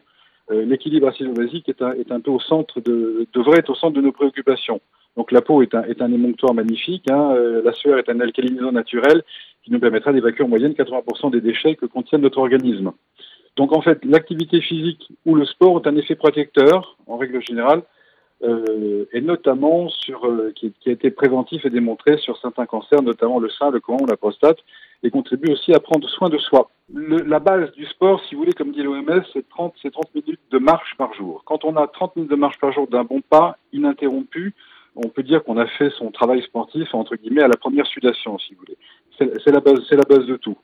Euh, 0.51 0.65
l'équilibre 0.65 1.07
acide-basique 1.07 1.67
est 1.67 1.81
un, 1.81 1.93
est 1.93 2.11
un 2.11 2.19
peu 2.19 2.31
au 2.31 2.39
centre 2.39 2.79
de, 2.79 3.27
devrait 3.33 3.59
être 3.59 3.71
au 3.71 3.75
centre 3.75 3.95
de 3.95 4.01
nos 4.01 4.11
préoccupations. 4.11 4.81
Donc 5.17 5.31
la 5.31 5.41
peau 5.41 5.61
est 5.63 5.73
un, 5.73 5.83
est 5.83 6.01
un 6.01 6.11
émonctoire 6.11 6.53
magnifique, 6.53 7.09
hein, 7.09 7.31
euh, 7.31 7.61
la 7.63 7.73
sueur 7.73 7.97
est 7.97 8.09
un 8.09 8.19
alcalinisant 8.19 8.71
naturel 8.71 9.23
qui 9.63 9.71
nous 9.71 9.79
permettra 9.79 10.13
d'évacuer 10.13 10.43
en 10.43 10.47
moyenne 10.47 10.73
80% 10.73 11.31
des 11.31 11.41
déchets 11.41 11.75
que 11.75 11.87
contient 11.87 12.19
notre 12.19 12.37
organisme. 12.37 12.91
Donc 13.55 13.75
en 13.75 13.81
fait, 13.81 14.03
l'activité 14.05 14.61
physique 14.61 15.11
ou 15.25 15.35
le 15.35 15.45
sport 15.45 15.73
ont 15.73 15.81
un 15.85 15.95
effet 15.97 16.15
protecteur, 16.15 16.97
en 17.07 17.17
règle 17.17 17.41
générale, 17.41 17.81
et 18.41 19.21
notamment 19.21 19.89
sur 19.89 20.21
qui, 20.55 20.71
qui, 20.79 20.89
a 20.89 20.93
été 20.93 21.11
préventif 21.11 21.65
et 21.65 21.69
démontré 21.69 22.17
sur 22.17 22.37
certains 22.37 22.65
cancers, 22.65 23.01
notamment 23.01 23.39
le 23.39 23.49
sein, 23.49 23.69
le 23.69 23.79
côlon, 23.79 24.05
la 24.07 24.15
prostate, 24.15 24.59
et 25.03 25.09
contribue 25.09 25.51
aussi 25.51 25.73
à 25.73 25.79
prendre 25.79 26.07
soin 26.09 26.29
de 26.29 26.37
soi. 26.37 26.69
Le, 26.93 27.17
la 27.17 27.39
base 27.39 27.71
du 27.73 27.85
sport, 27.85 28.21
si 28.25 28.35
vous 28.35 28.41
voulez, 28.41 28.53
comme 28.53 28.71
dit 28.71 28.81
l'OMS, 28.81 29.23
c'est 29.33 29.47
30, 29.49 29.75
30 29.91 30.15
minutes 30.15 30.39
de 30.51 30.57
marche 30.57 30.95
par 30.97 31.13
jour. 31.13 31.43
Quand 31.45 31.63
on 31.65 31.75
a 31.75 31.87
30 31.87 32.15
minutes 32.15 32.31
de 32.31 32.35
marche 32.35 32.59
par 32.59 32.71
jour 32.71 32.87
d'un 32.87 33.03
bon 33.03 33.21
pas, 33.21 33.57
ininterrompu, 33.73 34.53
on 34.95 35.09
peut 35.09 35.23
dire 35.23 35.43
qu'on 35.43 35.57
a 35.57 35.67
fait 35.67 35.89
son 35.97 36.11
travail 36.11 36.41
sportif, 36.43 36.93
entre 36.93 37.15
guillemets, 37.15 37.43
à 37.43 37.47
la 37.47 37.57
première 37.57 37.85
sudation, 37.87 38.37
si 38.39 38.53
vous 38.53 38.59
voulez. 38.59 38.77
C'est 39.43 39.51
la, 39.51 39.59
base, 39.59 39.81
la 39.91 40.03
base 40.03 40.25
de 40.27 40.37
tout. 40.37 40.57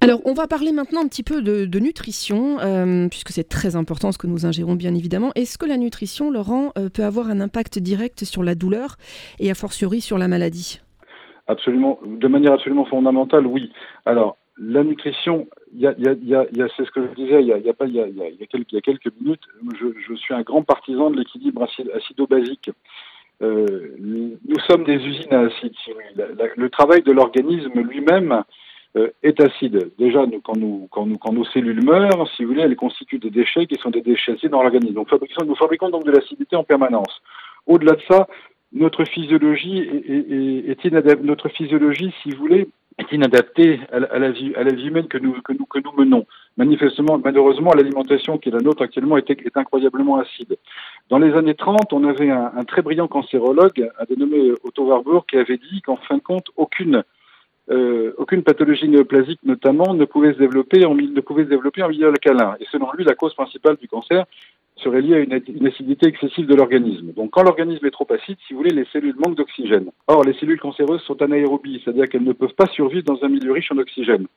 Alors, 0.00 0.20
on 0.24 0.32
va 0.32 0.46
parler 0.46 0.72
maintenant 0.72 1.02
un 1.02 1.08
petit 1.08 1.22
peu 1.22 1.42
de, 1.42 1.66
de 1.66 1.78
nutrition, 1.78 2.58
euh, 2.60 3.06
puisque 3.08 3.28
c'est 3.30 3.46
très 3.46 3.76
important 3.76 4.12
ce 4.12 4.18
que 4.18 4.26
nous 4.26 4.46
ingérons, 4.46 4.76
bien 4.76 4.94
évidemment. 4.94 5.30
Est-ce 5.34 5.58
que 5.58 5.66
la 5.66 5.76
nutrition, 5.76 6.30
Laurent, 6.30 6.72
euh, 6.78 6.88
peut 6.88 7.04
avoir 7.04 7.28
un 7.28 7.38
impact 7.40 7.78
direct 7.78 8.24
sur 8.24 8.42
la 8.42 8.54
douleur 8.54 8.96
et 9.40 9.50
a 9.50 9.54
fortiori 9.54 10.00
sur 10.00 10.16
la 10.16 10.26
maladie 10.26 10.80
Absolument, 11.48 11.98
de 12.06 12.28
manière 12.28 12.54
absolument 12.54 12.86
fondamentale, 12.86 13.46
oui. 13.46 13.70
Alors, 14.06 14.38
la 14.56 14.84
nutrition, 14.84 15.48
il 15.74 15.80
y 15.80 15.86
a, 15.86 15.94
y 15.98 16.08
a, 16.08 16.14
y 16.14 16.62
a 16.62 16.68
c'est 16.76 16.84
ce 16.84 16.90
que 16.90 17.06
je 17.06 17.14
disais 17.14 17.42
il 17.42 17.48
y 17.48 17.52
a, 17.52 17.58
y 17.58 18.46
quelques, 18.46 18.72
y 18.72 18.76
a 18.76 18.80
quelques 18.80 19.10
minutes. 19.20 19.42
Je, 19.78 19.86
je 20.08 20.14
suis 20.14 20.34
un 20.34 20.42
grand 20.42 20.62
partisan 20.62 21.10
de 21.10 21.18
l'équilibre 21.18 21.66
acido-basique. 21.94 22.70
Euh, 23.42 23.96
nous 23.98 24.58
sommes 24.68 24.84
des 24.84 24.96
usines 24.96 25.32
à 25.32 25.40
acide. 25.40 25.74
le 26.56 26.68
travail 26.70 27.02
de 27.02 27.12
l'organisme 27.12 27.80
lui-même 27.80 28.44
euh, 28.96 29.08
est 29.22 29.40
acide. 29.40 29.90
Déjà, 29.98 30.24
quand, 30.44 30.56
nos 30.56 31.44
cellules 31.46 31.84
meurent, 31.84 32.28
si 32.36 32.44
vous 32.44 32.50
voulez, 32.50 32.62
elles 32.62 32.76
constituent 32.76 33.18
des 33.18 33.30
déchets 33.30 33.66
qui 33.66 33.76
sont 33.76 33.90
des 33.90 34.02
déchets 34.02 34.32
acides 34.32 34.50
dans 34.50 34.62
l'organisme. 34.62 34.94
Donc, 34.94 35.08
nous 35.46 35.56
fabriquons 35.56 35.90
donc 35.90 36.04
de 36.04 36.12
l'acidité 36.12 36.56
en 36.56 36.64
permanence. 36.64 37.22
Au-delà 37.66 37.92
de 37.92 38.02
ça, 38.08 38.28
notre 38.72 39.04
physiologie 39.04 39.78
est, 39.78 40.84
est 40.84 41.22
Notre 41.22 41.48
physiologie, 41.48 42.12
si 42.22 42.30
vous 42.30 42.38
voulez, 42.38 42.68
est 42.98 43.12
inadaptée 43.12 43.80
à 43.90 44.18
la, 44.18 44.30
vie, 44.30 44.52
humaine 44.84 45.08
que 45.08 45.18
nous, 45.18 45.34
menons. 45.96 46.26
Manifestement, 46.56 47.18
malheureusement, 47.22 47.72
l'alimentation 47.72 48.38
qui 48.38 48.48
est 48.48 48.52
la 48.52 48.60
nôtre 48.60 48.82
actuellement 48.82 49.16
est, 49.16 49.56
incroyablement 49.56 50.18
acide. 50.18 50.56
Dans 51.12 51.18
les 51.18 51.34
années 51.34 51.54
30, 51.54 51.92
on 51.92 52.04
avait 52.04 52.30
un, 52.30 52.64
très 52.66 52.80
brillant 52.80 53.06
cancérologue, 53.06 53.86
un 53.98 54.04
dénommé 54.06 54.50
Otto 54.64 54.86
Warburg, 54.86 55.26
qui 55.28 55.36
avait 55.36 55.58
dit 55.58 55.82
qu'en 55.82 55.96
fin 55.96 56.16
de 56.16 56.22
compte, 56.22 56.46
aucune 56.56 57.04
euh, 57.70 58.14
pathologie 58.46 58.88
néoplasique 58.88 59.40
notamment 59.44 59.92
ne 59.92 60.06
pouvait 60.06 60.32
se 60.32 60.38
développer 60.38 60.86
en, 60.86 60.94
ne 60.94 61.20
pouvait 61.20 61.44
se 61.44 61.50
développer 61.50 61.82
en 61.82 61.90
milieu 61.90 62.08
alcalin. 62.08 62.56
Et 62.60 62.64
selon 62.72 62.90
lui, 62.96 63.04
la 63.04 63.14
cause 63.14 63.34
principale 63.34 63.76
du 63.76 63.88
cancer 63.88 64.24
serait 64.76 65.02
liée 65.02 65.16
à 65.16 65.18
une, 65.18 65.38
une 65.54 65.66
acidité 65.66 66.06
excessive 66.06 66.46
de 66.46 66.54
l'organisme. 66.54 67.12
Donc 67.12 67.32
quand 67.32 67.42
l'organisme 67.42 67.84
est 67.84 67.90
trop 67.90 68.06
acide, 68.08 68.38
si 68.46 68.54
vous 68.54 68.60
voulez, 68.60 68.74
les 68.74 68.86
cellules 68.90 69.16
manquent 69.18 69.36
d'oxygène. 69.36 69.90
Or, 70.06 70.24
les 70.24 70.32
cellules 70.32 70.60
cancéreuses 70.60 71.02
sont 71.02 71.20
anaérobies, 71.20 71.82
c'est-à-dire 71.84 72.08
qu'elles 72.08 72.24
ne 72.24 72.32
peuvent 72.32 72.54
pas 72.54 72.68
survivre 72.68 73.04
dans 73.04 73.22
un 73.22 73.28
milieu 73.28 73.52
riche 73.52 73.70
en 73.70 73.76
oxygène. 73.76 74.28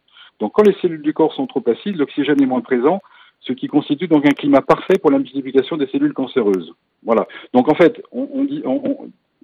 Donc 0.41 0.51
quand 0.51 0.67
les 0.67 0.75
cellules 0.81 1.01
du 1.01 1.13
corps 1.13 1.33
sont 1.35 1.47
trop 1.47 1.63
acides, 1.67 1.95
l'oxygène 1.95 2.41
est 2.41 2.45
moins 2.45 2.59
présent, 2.59 2.99
ce 3.45 3.53
qui 3.53 3.67
constitue 3.67 4.07
donc 4.07 4.25
un 4.25 4.31
climat 4.31 4.61
parfait 4.61 4.97
pour 4.97 5.11
la 5.11 5.19
multiplication 5.19 5.77
des 5.77 5.87
cellules 5.87 6.13
cancéreuses. 6.13 6.73
Voilà. 7.03 7.27
Donc 7.53 7.71
en 7.71 7.75
fait, 7.75 8.01
on, 8.11 8.43
dit, 8.43 8.63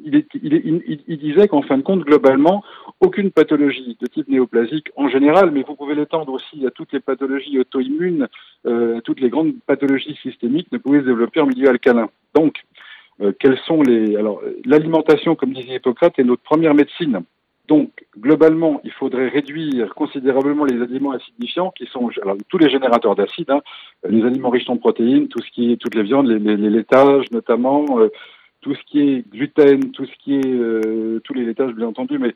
il, 0.03 1.17
disait 1.17 1.47
qu'en 1.47 1.61
fin 1.61 1.77
de 1.77 1.83
compte, 1.83 2.01
globalement, 2.01 2.63
aucune 2.99 3.31
pathologie 3.31 3.97
de 3.99 4.07
type 4.07 4.27
néoplasique 4.27 4.87
en 4.95 5.07
général, 5.07 5.51
mais 5.51 5.63
vous 5.67 5.75
pouvez 5.75 5.95
l'étendre 5.95 6.33
aussi 6.33 6.65
à 6.65 6.71
toutes 6.71 6.91
les 6.93 6.99
pathologies 6.99 7.59
auto-immunes, 7.59 8.27
euh, 8.65 9.01
toutes 9.01 9.19
les 9.19 9.29
grandes 9.29 9.53
pathologies 9.65 10.17
systémiques 10.21 10.71
ne 10.71 10.77
pouvaient 10.77 11.01
se 11.01 11.05
développer 11.05 11.39
en 11.39 11.45
milieu 11.45 11.69
alcalin. 11.69 12.09
Donc, 12.33 12.55
euh, 13.21 13.33
sont 13.67 13.81
les 13.83 14.15
alors 14.15 14.41
l'alimentation, 14.65 15.35
comme 15.35 15.53
disait 15.53 15.75
Hippocrate, 15.75 16.17
est 16.17 16.23
notre 16.23 16.43
première 16.43 16.73
médecine. 16.73 17.21
Donc, 17.71 17.89
globalement, 18.19 18.81
il 18.83 18.91
faudrait 18.91 19.29
réduire 19.29 19.95
considérablement 19.95 20.65
les 20.65 20.81
aliments 20.81 21.11
acidifiants, 21.11 21.71
qui 21.71 21.85
sont 21.85 22.09
tous 22.49 22.57
les 22.57 22.69
générateurs 22.69 23.15
d'acide, 23.15 23.49
hein, 23.49 23.61
les 24.09 24.25
aliments 24.25 24.49
riches 24.49 24.69
en 24.69 24.75
protéines, 24.75 25.29
tout 25.29 25.41
ce 25.41 25.49
qui 25.51 25.71
est 25.71 25.77
toutes 25.77 25.95
les 25.95 26.03
viandes, 26.03 26.27
les, 26.27 26.57
laitages 26.57 27.31
notamment. 27.31 27.85
Euh, 27.97 28.09
tout 28.59 28.75
ce 28.75 28.83
qui 28.83 28.99
est 28.99 29.31
gluten, 29.31 29.91
tout 29.91 30.05
ce 30.05 30.11
qui 30.21 30.35
est 30.35 30.45
euh, 30.45 31.21
tous 31.23 31.33
les 31.33 31.45
laitages 31.45 31.73
bien 31.73 31.87
entendu, 31.87 32.19
mais 32.19 32.35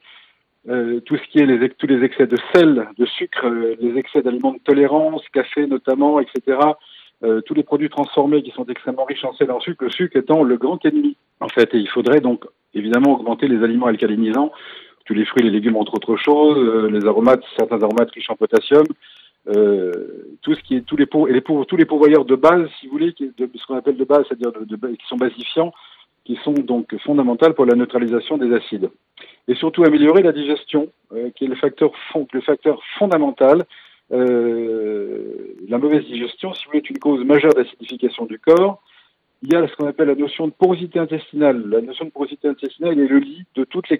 euh, 0.69 1.01
tout 1.01 1.17
ce 1.17 1.27
qui 1.29 1.39
est 1.39 1.77
tous 1.77 1.87
les 1.87 2.01
excès 2.05 2.27
de 2.27 2.37
sel, 2.53 2.87
de 2.97 3.05
sucre, 3.05 3.45
les 3.81 3.97
excès 3.97 4.21
d'aliments 4.21 4.53
de 4.53 4.59
tolérance, 4.59 5.21
café 5.33 5.67
notamment, 5.67 6.21
etc. 6.21 6.59
Tous 7.45 7.53
les 7.55 7.63
produits 7.63 7.89
transformés 7.89 8.41
qui 8.43 8.51
sont 8.51 8.65
extrêmement 8.67 9.03
riches 9.03 9.25
en 9.25 9.33
sel 9.33 9.47
et 9.47 9.51
en 9.51 9.59
sucre, 9.59 9.83
le 9.83 9.89
sucre 9.89 10.15
étant 10.15 10.43
le 10.43 10.57
grand 10.57 10.83
ennemi 10.85 11.17
en 11.39 11.49
fait. 11.49 11.73
Et 11.73 11.79
il 11.79 11.89
faudrait 11.89 12.21
donc 12.21 12.45
évidemment 12.75 13.13
augmenter 13.13 13.47
les 13.47 13.63
aliments 13.63 13.87
alcalinisants, 13.87 14.51
tous 15.05 15.13
les 15.13 15.25
fruits, 15.25 15.43
les 15.43 15.51
légumes 15.51 15.77
entre 15.77 15.95
autres 15.95 16.17
choses, 16.17 16.57
euh, 16.57 16.89
les 16.89 17.05
aromates, 17.05 17.43
certains 17.57 17.81
aromates 17.81 18.11
riches 18.11 18.29
en 18.29 18.35
potassium. 18.35 18.83
Euh, 19.47 19.91
tout 20.41 20.55
ce 20.55 20.61
qui 20.61 20.75
est 20.75 20.81
tous 20.81 20.97
les 20.97 21.05
et 21.29 21.33
les 21.33 21.41
tous 21.41 21.77
les 21.77 21.85
pourvoyeurs 21.85 22.25
de 22.25 22.35
base, 22.35 22.67
si 22.79 22.87
vous 22.87 22.93
voulez, 22.93 23.13
de, 23.19 23.49
ce 23.53 23.65
qu'on 23.67 23.75
appelle 23.75 23.97
de 23.97 24.03
base, 24.03 24.25
c'est-à-dire 24.27 24.51
de, 24.51 24.65
de, 24.65 24.87
qui 24.95 25.05
sont 25.07 25.17
basifiants, 25.17 25.71
qui 26.23 26.35
sont 26.43 26.53
donc 26.53 26.95
fondamentales 27.03 27.53
pour 27.53 27.65
la 27.65 27.75
neutralisation 27.75 28.37
des 28.37 28.53
acides. 28.53 28.89
Et 29.47 29.53
surtout 29.53 29.83
améliorer 29.83 30.23
la 30.23 30.31
digestion, 30.31 30.89
euh, 31.13 31.29
qui 31.35 31.45
est 31.45 31.47
le 31.47 31.55
facteur, 31.55 31.91
fond, 32.11 32.27
le 32.33 32.41
facteur 32.41 32.81
fondamental. 32.97 33.63
Euh, 34.11 35.55
la 35.69 35.77
mauvaise 35.77 36.03
digestion, 36.05 36.53
si 36.53 36.65
vous 36.65 36.71
voulez, 36.71 36.83
est 36.83 36.89
une 36.89 36.97
cause 36.97 37.23
majeure 37.23 37.53
d'acidification 37.53 38.25
du 38.25 38.39
corps. 38.39 38.81
Il 39.43 39.53
y 39.53 39.55
a 39.55 39.67
ce 39.67 39.75
qu'on 39.75 39.87
appelle 39.87 40.07
la 40.07 40.15
notion 40.15 40.47
de 40.47 40.53
porosité 40.53 40.97
intestinale. 40.97 41.63
La 41.67 41.81
notion 41.81 42.05
de 42.05 42.09
porosité 42.09 42.47
intestinale 42.47 42.99
est 42.99 43.07
le 43.07 43.19
lit 43.19 43.43
de 43.53 43.63
toutes 43.63 43.89
les 43.89 43.99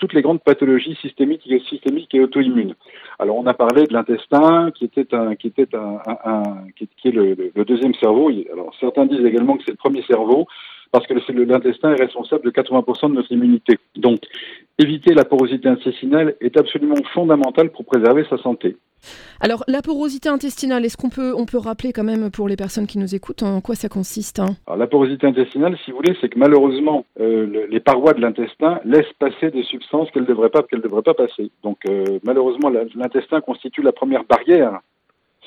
toutes 0.00 0.14
les 0.14 0.22
grandes 0.22 0.42
pathologies 0.42 0.96
systémiques, 1.00 1.48
systémiques 1.68 2.14
et 2.14 2.20
auto-immunes. 2.20 2.74
Alors 3.18 3.36
on 3.36 3.46
a 3.46 3.54
parlé 3.54 3.86
de 3.86 3.92
l'intestin, 3.92 4.72
qui 4.74 4.86
était 4.86 5.14
un, 5.14 5.36
qui 5.36 5.48
était 5.48 5.68
un, 5.76 5.98
un, 6.24 6.42
qui, 6.76 6.88
est 7.04 7.12
le, 7.12 7.36
le, 7.54 7.64
deuxième 7.64 7.94
cerveau. 7.94 8.30
Alors 8.52 8.74
certains 8.80 9.06
disent 9.06 9.24
également 9.24 9.56
que 9.56 9.62
c'est 9.64 9.72
le 9.72 9.76
premier 9.76 10.02
cerveau 10.02 10.46
parce 10.92 11.06
que 11.06 11.14
l'intestin 11.14 11.92
est 11.92 12.02
responsable 12.02 12.44
de 12.44 12.50
80% 12.50 13.10
de 13.10 13.14
notre 13.14 13.30
immunité. 13.30 13.78
Donc, 13.94 14.20
éviter 14.78 15.14
la 15.14 15.24
porosité 15.24 15.68
intestinale 15.68 16.34
est 16.40 16.56
absolument 16.56 16.96
fondamental 17.14 17.70
pour 17.70 17.84
préserver 17.84 18.24
sa 18.28 18.38
santé. 18.38 18.76
Alors, 19.40 19.64
la 19.68 19.82
porosité 19.82 20.28
intestinale, 20.28 20.84
est-ce 20.84 20.96
qu'on 20.96 21.08
peut, 21.08 21.34
on 21.36 21.46
peut 21.46 21.58
rappeler 21.58 21.92
quand 21.92 22.04
même 22.04 22.30
pour 22.30 22.48
les 22.48 22.56
personnes 22.56 22.86
qui 22.86 22.98
nous 22.98 23.14
écoutent 23.14 23.42
en 23.42 23.60
quoi 23.60 23.74
ça 23.74 23.88
consiste 23.88 24.38
hein? 24.38 24.56
La 24.76 24.86
porosité 24.86 25.26
intestinale, 25.26 25.76
si 25.84 25.90
vous 25.90 25.98
voulez, 25.98 26.16
c'est 26.20 26.28
que 26.28 26.38
malheureusement, 26.38 27.04
euh, 27.18 27.46
le, 27.46 27.66
les 27.66 27.80
parois 27.80 28.12
de 28.12 28.20
l'intestin 28.20 28.80
laissent 28.84 29.12
passer 29.18 29.50
des 29.50 29.62
substances 29.64 30.10
qu'elles 30.10 30.24
ne 30.24 30.28
devraient 30.28 30.50
pas, 30.50 30.64
devraient 30.72 31.02
pas 31.02 31.14
passer. 31.14 31.50
Donc, 31.62 31.78
euh, 31.88 32.18
malheureusement, 32.24 32.70
l'intestin 32.94 33.40
constitue 33.40 33.82
la 33.82 33.92
première 33.92 34.24
barrière, 34.24 34.80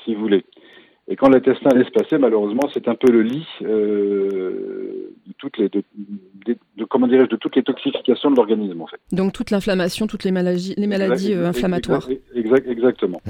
si 0.04 0.14
vous 0.14 0.22
voulez. 0.22 0.44
Et 1.06 1.16
quand 1.16 1.28
l'intestin 1.28 1.68
laisse 1.74 1.90
passer, 1.90 2.16
malheureusement, 2.16 2.62
c'est 2.72 2.88
un 2.88 2.94
peu 2.94 3.12
le 3.12 3.20
lit 3.20 3.46
euh, 3.62 5.12
de 5.26 5.32
toutes 5.36 5.58
les, 5.58 5.68
de, 5.68 5.82
de, 6.46 6.56
de 6.78 6.84
comment 6.84 7.06
dirais-je, 7.06 7.28
de 7.28 7.36
toutes 7.36 7.56
les 7.56 7.62
toxifications 7.62 8.30
de 8.30 8.36
l'organisme, 8.36 8.80
en 8.80 8.86
fait. 8.86 8.96
Donc 9.12 9.34
toute 9.34 9.50
l'inflammation, 9.50 10.06
toutes 10.06 10.24
les 10.24 10.30
maladies, 10.30 10.74
les 10.78 10.86
maladies 10.86 11.34
euh, 11.34 11.46
inflammatoires. 11.46 12.08
Exact, 12.34 12.66
exactement. 12.66 13.20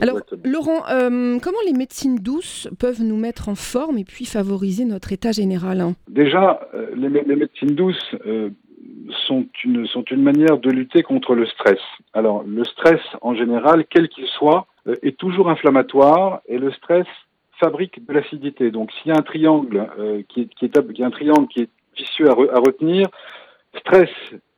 Alors, 0.00 0.16
exactement. 0.16 0.42
Laurent, 0.44 0.82
euh, 0.90 1.38
comment 1.40 1.58
les 1.66 1.72
médecines 1.72 2.16
douces 2.16 2.68
peuvent 2.80 3.02
nous 3.02 3.16
mettre 3.16 3.48
en 3.48 3.54
forme 3.54 3.98
et 3.98 4.04
puis 4.04 4.24
favoriser 4.24 4.84
notre 4.84 5.12
état 5.12 5.30
général 5.30 5.80
hein? 5.80 5.94
Déjà, 6.08 6.68
les, 6.96 7.08
les, 7.08 7.36
médecines 7.36 7.76
douces 7.76 8.16
sont 9.26 9.46
une, 9.64 9.86
sont 9.86 10.02
une 10.04 10.22
manière 10.22 10.58
de 10.58 10.70
lutter 10.70 11.02
contre 11.02 11.34
le 11.34 11.46
stress. 11.46 11.80
Alors, 12.14 12.44
le 12.46 12.64
stress, 12.64 13.00
en 13.22 13.34
général, 13.34 13.84
quel 13.88 14.08
qu'il 14.08 14.26
soit, 14.26 14.66
euh, 14.86 14.96
est 15.02 15.16
toujours 15.16 15.50
inflammatoire 15.50 16.40
et 16.46 16.58
le 16.58 16.72
stress 16.72 17.06
fabrique 17.58 18.04
de 18.06 18.12
l'acidité. 18.12 18.70
Donc, 18.70 18.90
s'il 18.92 19.12
y 19.12 19.14
a 19.14 19.18
un 19.18 19.22
triangle 19.22 19.88
euh, 19.98 20.22
qui, 20.28 20.42
est, 20.42 20.54
qui, 20.54 21.02
un 21.02 21.10
triangle 21.10 21.48
qui 21.48 21.62
est 21.62 21.68
vicieux 21.96 22.28
à, 22.28 22.32
à 22.32 22.60
retenir, 22.60 23.06
stress 23.78 24.10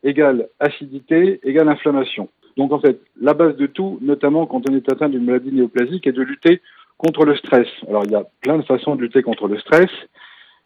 égale 0.02 0.48
acidité 0.60 1.40
égale 1.42 1.68
inflammation. 1.68 2.28
Donc, 2.56 2.72
en 2.72 2.80
fait, 2.80 3.00
la 3.20 3.34
base 3.34 3.56
de 3.56 3.66
tout, 3.66 3.98
notamment 4.00 4.46
quand 4.46 4.68
on 4.68 4.74
est 4.74 4.92
atteint 4.92 5.08
d'une 5.08 5.24
maladie 5.24 5.52
néoplasique, 5.52 6.06
est 6.06 6.12
de 6.12 6.22
lutter 6.22 6.60
contre 6.98 7.24
le 7.24 7.34
stress. 7.36 7.68
Alors, 7.88 8.04
il 8.04 8.12
y 8.12 8.14
a 8.14 8.24
plein 8.40 8.58
de 8.58 8.62
façons 8.62 8.94
de 8.94 9.02
lutter 9.02 9.22
contre 9.22 9.48
le 9.48 9.58
stress. 9.58 9.90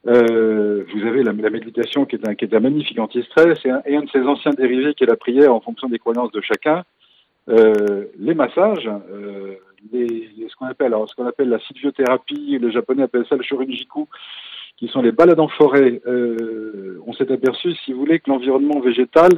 Euh, 0.07 0.85
vous 0.95 1.05
avez 1.05 1.25
la, 1.25 1.33
méditation 1.33 2.05
qui 2.05 2.17
est 2.17 2.29
un, 2.29 2.35
qui 2.35 2.45
est 2.45 2.55
un 2.55 2.61
magnifique 2.61 2.99
anti-stress 2.99 3.59
et 3.65 3.97
un, 3.97 4.03
de 4.03 4.11
ses 4.11 4.21
anciens 4.21 4.53
dérivés 4.53 4.95
qui 4.95 5.05
est 5.05 5.09
la 5.09 5.17
prière 5.17 5.53
en 5.53 5.61
fonction 5.61 5.89
des 5.89 5.99
croyances 5.99 6.31
de 6.31 6.41
chacun. 6.41 6.85
Euh, 7.49 8.05
les 8.19 8.35
massages, 8.35 8.89
euh, 9.11 9.55
ce 9.93 10.57
qu'on 10.57 10.67
appelle, 10.67 10.89
alors, 10.89 11.09
ce 11.09 11.15
qu'on 11.17 11.27
appelle 11.27 11.49
la 11.49 11.59
sylviothérapie, 11.59 12.59
les 12.61 12.71
japonais 12.71 13.03
appellent 13.03 13.27
ça 13.29 13.37
le 13.37 13.43
shorinjiku, 13.43 14.07
qui 14.77 14.89
sont 14.89 15.03
les 15.03 15.13
balades 15.13 15.41
en 15.41 15.49
forêt. 15.49 16.01
On 17.07 17.13
s'est 17.15 17.33
aperçu, 17.33 17.75
si 17.85 17.93
vous 17.93 18.01
voulez, 18.01 18.21
que 18.21 18.31
l'environnement 18.31 18.81
végétal 18.81 19.31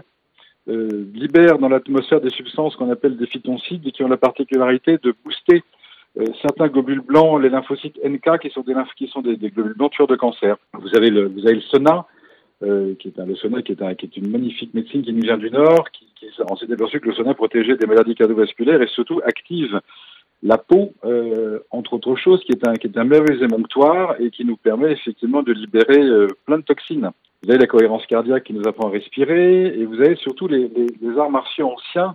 libère 0.66 1.58
dans 1.58 1.68
l'atmosphère 1.68 2.20
des 2.20 2.30
substances 2.30 2.76
qu'on 2.76 2.90
appelle 2.90 3.16
des 3.16 3.26
phytoncides 3.26 3.86
et 3.86 3.92
qui 3.92 4.02
ont 4.02 4.08
la 4.08 4.16
particularité 4.16 4.98
de 4.98 5.14
booster 5.24 5.62
certains 6.42 6.68
globules 6.68 7.00
blancs, 7.00 7.40
les 7.40 7.48
lymphocytes 7.48 7.98
NK, 8.04 8.40
qui 8.40 8.50
sont 8.50 8.62
des, 8.62 8.74
qui 8.96 9.08
sont 9.08 9.22
des, 9.22 9.36
globules 9.36 9.74
blancs 9.74 9.92
tueurs 9.92 10.08
de 10.08 10.16
cancer. 10.16 10.56
Vous 10.74 10.96
avez 10.96 11.10
le, 11.10 11.28
vous 11.28 11.46
avez 11.46 11.54
le 11.54 11.62
euh, 12.64 12.94
qui 12.98 13.08
est 13.08 13.36
sauna 13.36 13.62
qui 13.62 13.72
est, 13.72 14.16
une 14.16 14.30
magnifique 14.30 14.74
médecine 14.74 15.02
qui 15.02 15.12
nous 15.12 15.22
vient 15.22 15.38
du 15.38 15.50
Nord, 15.50 15.90
qui, 15.92 16.06
on 16.50 16.56
s'est 16.56 16.72
aperçu 16.72 16.98
que 17.00 17.08
le 17.08 17.14
sauna 17.14 17.34
protégeait 17.34 17.76
des 17.76 17.86
maladies 17.86 18.16
cardiovasculaires 18.16 18.82
et 18.82 18.88
surtout 18.88 19.20
active 19.24 19.80
la 20.42 20.58
peau, 20.58 20.92
euh, 21.04 21.60
entre 21.70 21.94
autres 21.94 22.16
choses, 22.16 22.42
qui 22.44 22.52
est 22.52 22.68
un, 22.68 22.74
qui 22.74 22.86
est 22.86 22.96
merveilleux 22.96 23.42
émonctoire 23.42 24.20
et 24.20 24.30
qui 24.30 24.44
nous 24.44 24.56
permet 24.56 24.92
effectivement 24.92 25.42
de 25.42 25.52
libérer 25.52 26.00
euh, 26.00 26.28
plein 26.46 26.58
de 26.58 26.62
toxines. 26.62 27.10
Vous 27.42 27.50
avez 27.50 27.60
la 27.60 27.66
cohérence 27.66 28.06
cardiaque 28.06 28.44
qui 28.44 28.52
nous 28.52 28.66
apprend 28.66 28.88
à 28.88 28.90
respirer 28.90 29.66
et 29.66 29.84
vous 29.84 30.00
avez 30.00 30.16
surtout 30.16 30.48
les, 30.48 30.70
arts 31.16 31.30
martiaux 31.30 31.70
anciens 31.70 32.08
euh, 32.08 32.14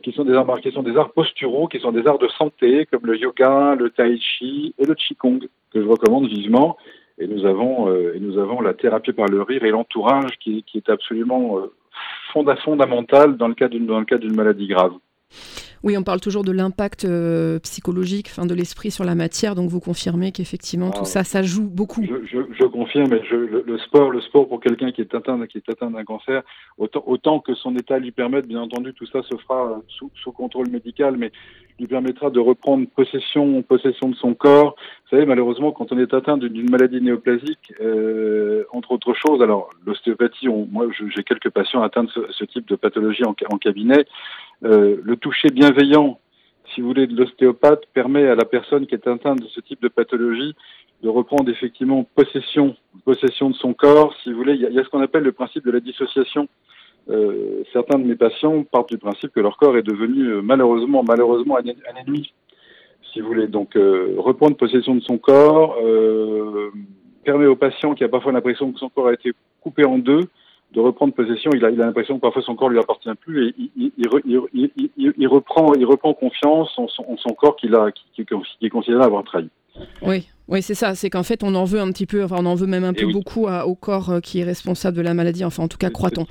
qui 0.00 0.12
sont 0.12 0.24
des 0.24 0.34
sont 0.72 0.82
des 0.82 0.96
arts 0.96 1.12
posturaux, 1.12 1.68
qui 1.68 1.78
sont 1.80 1.92
des 1.92 2.06
arts 2.06 2.18
de 2.18 2.28
santé 2.28 2.86
comme 2.86 3.06
le 3.06 3.16
yoga, 3.18 3.74
le 3.74 3.90
tai 3.90 4.18
chi 4.18 4.74
et 4.78 4.86
le 4.86 4.94
qigong 4.94 5.40
que 5.72 5.82
je 5.82 5.86
recommande 5.86 6.28
vivement 6.28 6.76
et 7.18 7.26
nous 7.26 7.44
avons, 7.46 7.88
euh, 7.88 8.14
et 8.14 8.20
nous 8.20 8.38
avons 8.38 8.60
la 8.60 8.74
thérapie 8.74 9.12
par 9.12 9.26
le 9.26 9.42
rire 9.42 9.64
et 9.64 9.70
l'entourage 9.70 10.38
qui, 10.40 10.62
qui, 10.64 10.78
est 10.78 10.88
absolument 10.88 11.58
euh, 11.58 11.72
fonda 12.32 12.56
fondamental 12.56 13.36
dans 13.36 13.48
le 13.48 13.54
cas 13.54 13.68
d'une 13.68 14.34
maladie 14.34 14.66
grave. 14.66 14.92
Oui, 15.84 15.96
on 15.98 16.04
parle 16.04 16.20
toujours 16.20 16.44
de 16.44 16.52
l'impact 16.52 17.04
euh, 17.04 17.58
psychologique, 17.58 18.28
enfin 18.30 18.46
de 18.46 18.54
l'esprit 18.54 18.92
sur 18.92 19.04
la 19.04 19.16
matière. 19.16 19.54
Donc 19.56 19.68
vous 19.68 19.80
confirmez 19.80 20.30
qu'effectivement 20.30 20.90
ah, 20.94 20.98
tout 20.98 21.04
ça, 21.04 21.24
ça 21.24 21.42
joue 21.42 21.68
beaucoup. 21.68 22.04
Je, 22.04 22.24
je, 22.24 22.38
je 22.56 22.64
confirme. 22.66 23.10
Je, 23.28 23.34
le, 23.34 23.64
le, 23.66 23.78
sport, 23.78 24.10
le 24.10 24.20
sport 24.20 24.48
pour 24.48 24.60
quelqu'un 24.60 24.92
qui 24.92 25.00
est 25.00 25.14
atteint, 25.14 25.44
qui 25.46 25.58
est 25.58 25.68
atteint 25.68 25.90
d'un 25.90 26.04
cancer, 26.04 26.42
autant, 26.78 27.02
autant, 27.06 27.40
que 27.40 27.54
son 27.54 27.74
état 27.76 27.98
lui 27.98 28.12
permette, 28.12 28.46
bien 28.46 28.60
entendu, 28.60 28.94
tout 28.94 29.06
ça 29.06 29.22
se 29.22 29.36
fera 29.36 29.82
sous, 29.88 30.10
sous 30.22 30.32
contrôle 30.32 30.68
médical, 30.68 31.16
mais 31.16 31.32
lui 31.78 31.86
permettra 31.86 32.30
de 32.30 32.40
reprendre 32.40 32.86
possession, 32.94 33.62
possession 33.62 34.08
de 34.08 34.14
son 34.14 34.34
corps. 34.34 34.76
Vous 35.04 35.16
savez, 35.16 35.26
malheureusement, 35.26 35.72
quand 35.72 35.92
on 35.92 35.98
est 35.98 36.14
atteint 36.14 36.36
d'une 36.36 36.70
maladie 36.70 37.00
néoplasique, 37.00 37.72
euh, 37.80 38.64
entre 38.72 38.92
autres 38.92 39.14
choses, 39.14 39.42
alors 39.42 39.70
l'ostéopathie, 39.86 40.48
moi 40.48 40.86
j'ai 40.90 41.22
quelques 41.24 41.50
patients 41.50 41.82
atteints 41.82 42.04
de 42.04 42.10
ce, 42.30 42.44
type 42.44 42.68
de 42.68 42.76
pathologie 42.76 43.24
en, 43.24 43.58
cabinet. 43.58 44.04
Euh, 44.64 44.96
le 45.02 45.16
toucher 45.16 45.48
bienveillant, 45.48 46.18
si 46.74 46.80
vous 46.80 46.88
voulez, 46.88 47.06
de 47.06 47.16
l'ostéopathe 47.16 47.86
permet 47.92 48.28
à 48.28 48.34
la 48.34 48.44
personne 48.44 48.86
qui 48.86 48.94
est 48.94 49.06
atteinte 49.06 49.40
de 49.40 49.48
ce 49.48 49.60
type 49.60 49.82
de 49.82 49.88
pathologie 49.88 50.54
de 51.02 51.08
reprendre 51.08 51.50
effectivement 51.50 52.04
possession, 52.14 52.76
possession 53.04 53.50
de 53.50 53.56
son 53.56 53.74
corps. 53.74 54.14
Si 54.22 54.30
vous 54.30 54.38
voulez, 54.38 54.54
il 54.54 54.60
y 54.60 54.78
a 54.78 54.84
ce 54.84 54.88
qu'on 54.88 55.02
appelle 55.02 55.24
le 55.24 55.32
principe 55.32 55.64
de 55.64 55.72
la 55.72 55.80
dissociation. 55.80 56.48
Euh, 57.08 57.62
certains 57.72 57.98
de 57.98 58.04
mes 58.04 58.14
patients 58.14 58.62
partent 58.62 58.90
du 58.90 58.98
principe 58.98 59.32
que 59.32 59.40
leur 59.40 59.56
corps 59.56 59.76
est 59.76 59.82
devenu 59.82 60.28
euh, 60.28 60.42
malheureusement, 60.42 61.02
malheureusement 61.02 61.58
un, 61.58 61.62
ennemi, 61.98 62.32
si 63.12 63.20
vous 63.20 63.26
voulez. 63.26 63.48
Donc, 63.48 63.76
euh, 63.76 64.14
reprendre 64.18 64.56
possession 64.56 64.94
de 64.94 65.00
son 65.00 65.18
corps 65.18 65.76
permet 67.24 67.46
au 67.46 67.56
patient 67.56 67.94
qui 67.94 68.04
a 68.04 68.08
parfois 68.08 68.32
l'impression 68.32 68.72
que 68.72 68.78
son 68.78 68.88
corps 68.88 69.08
a 69.08 69.12
été 69.12 69.32
coupé 69.60 69.84
en 69.84 69.98
deux 69.98 70.22
de 70.72 70.80
reprendre 70.80 71.12
possession. 71.12 71.50
Il 71.54 71.64
a, 71.64 71.70
il 71.70 71.80
a 71.82 71.86
l'impression 71.86 72.16
que 72.16 72.20
parfois 72.20 72.42
son 72.42 72.56
corps 72.56 72.68
lui 72.68 72.78
appartient 72.78 73.14
plus 73.20 73.48
et 73.48 73.54
il, 73.96 75.28
reprend, 75.28 75.74
il 75.74 75.84
reprend 75.84 76.14
confiance 76.14 76.76
en 76.78 76.88
son, 76.88 77.34
corps 77.34 77.56
qu'il 77.56 77.74
a, 77.74 77.90
qui 77.92 78.26
est 78.62 78.70
considéré 78.70 79.04
avoir 79.04 79.22
trahi. 79.22 79.48
Oui, 80.02 80.28
oui, 80.48 80.62
c'est 80.62 80.74
ça. 80.74 80.94
C'est 80.94 81.10
qu'en 81.10 81.22
fait, 81.22 81.42
on 81.42 81.54
en 81.54 81.64
veut 81.64 81.80
un 81.80 81.90
petit 81.92 82.06
peu, 82.06 82.24
enfin, 82.24 82.36
on 82.38 82.46
en 82.46 82.54
veut 82.54 82.66
même 82.66 82.84
un 82.84 82.92
peu 82.92 83.04
oui. 83.04 83.12
beaucoup 83.12 83.46
à, 83.48 83.66
au 83.66 83.74
corps 83.74 84.10
euh, 84.10 84.20
qui 84.20 84.40
est 84.40 84.44
responsable 84.44 84.96
de 84.96 85.02
la 85.02 85.14
maladie. 85.14 85.44
Enfin, 85.44 85.64
en 85.64 85.68
tout 85.68 85.78
cas, 85.78 85.90
croit-on. 85.90 86.26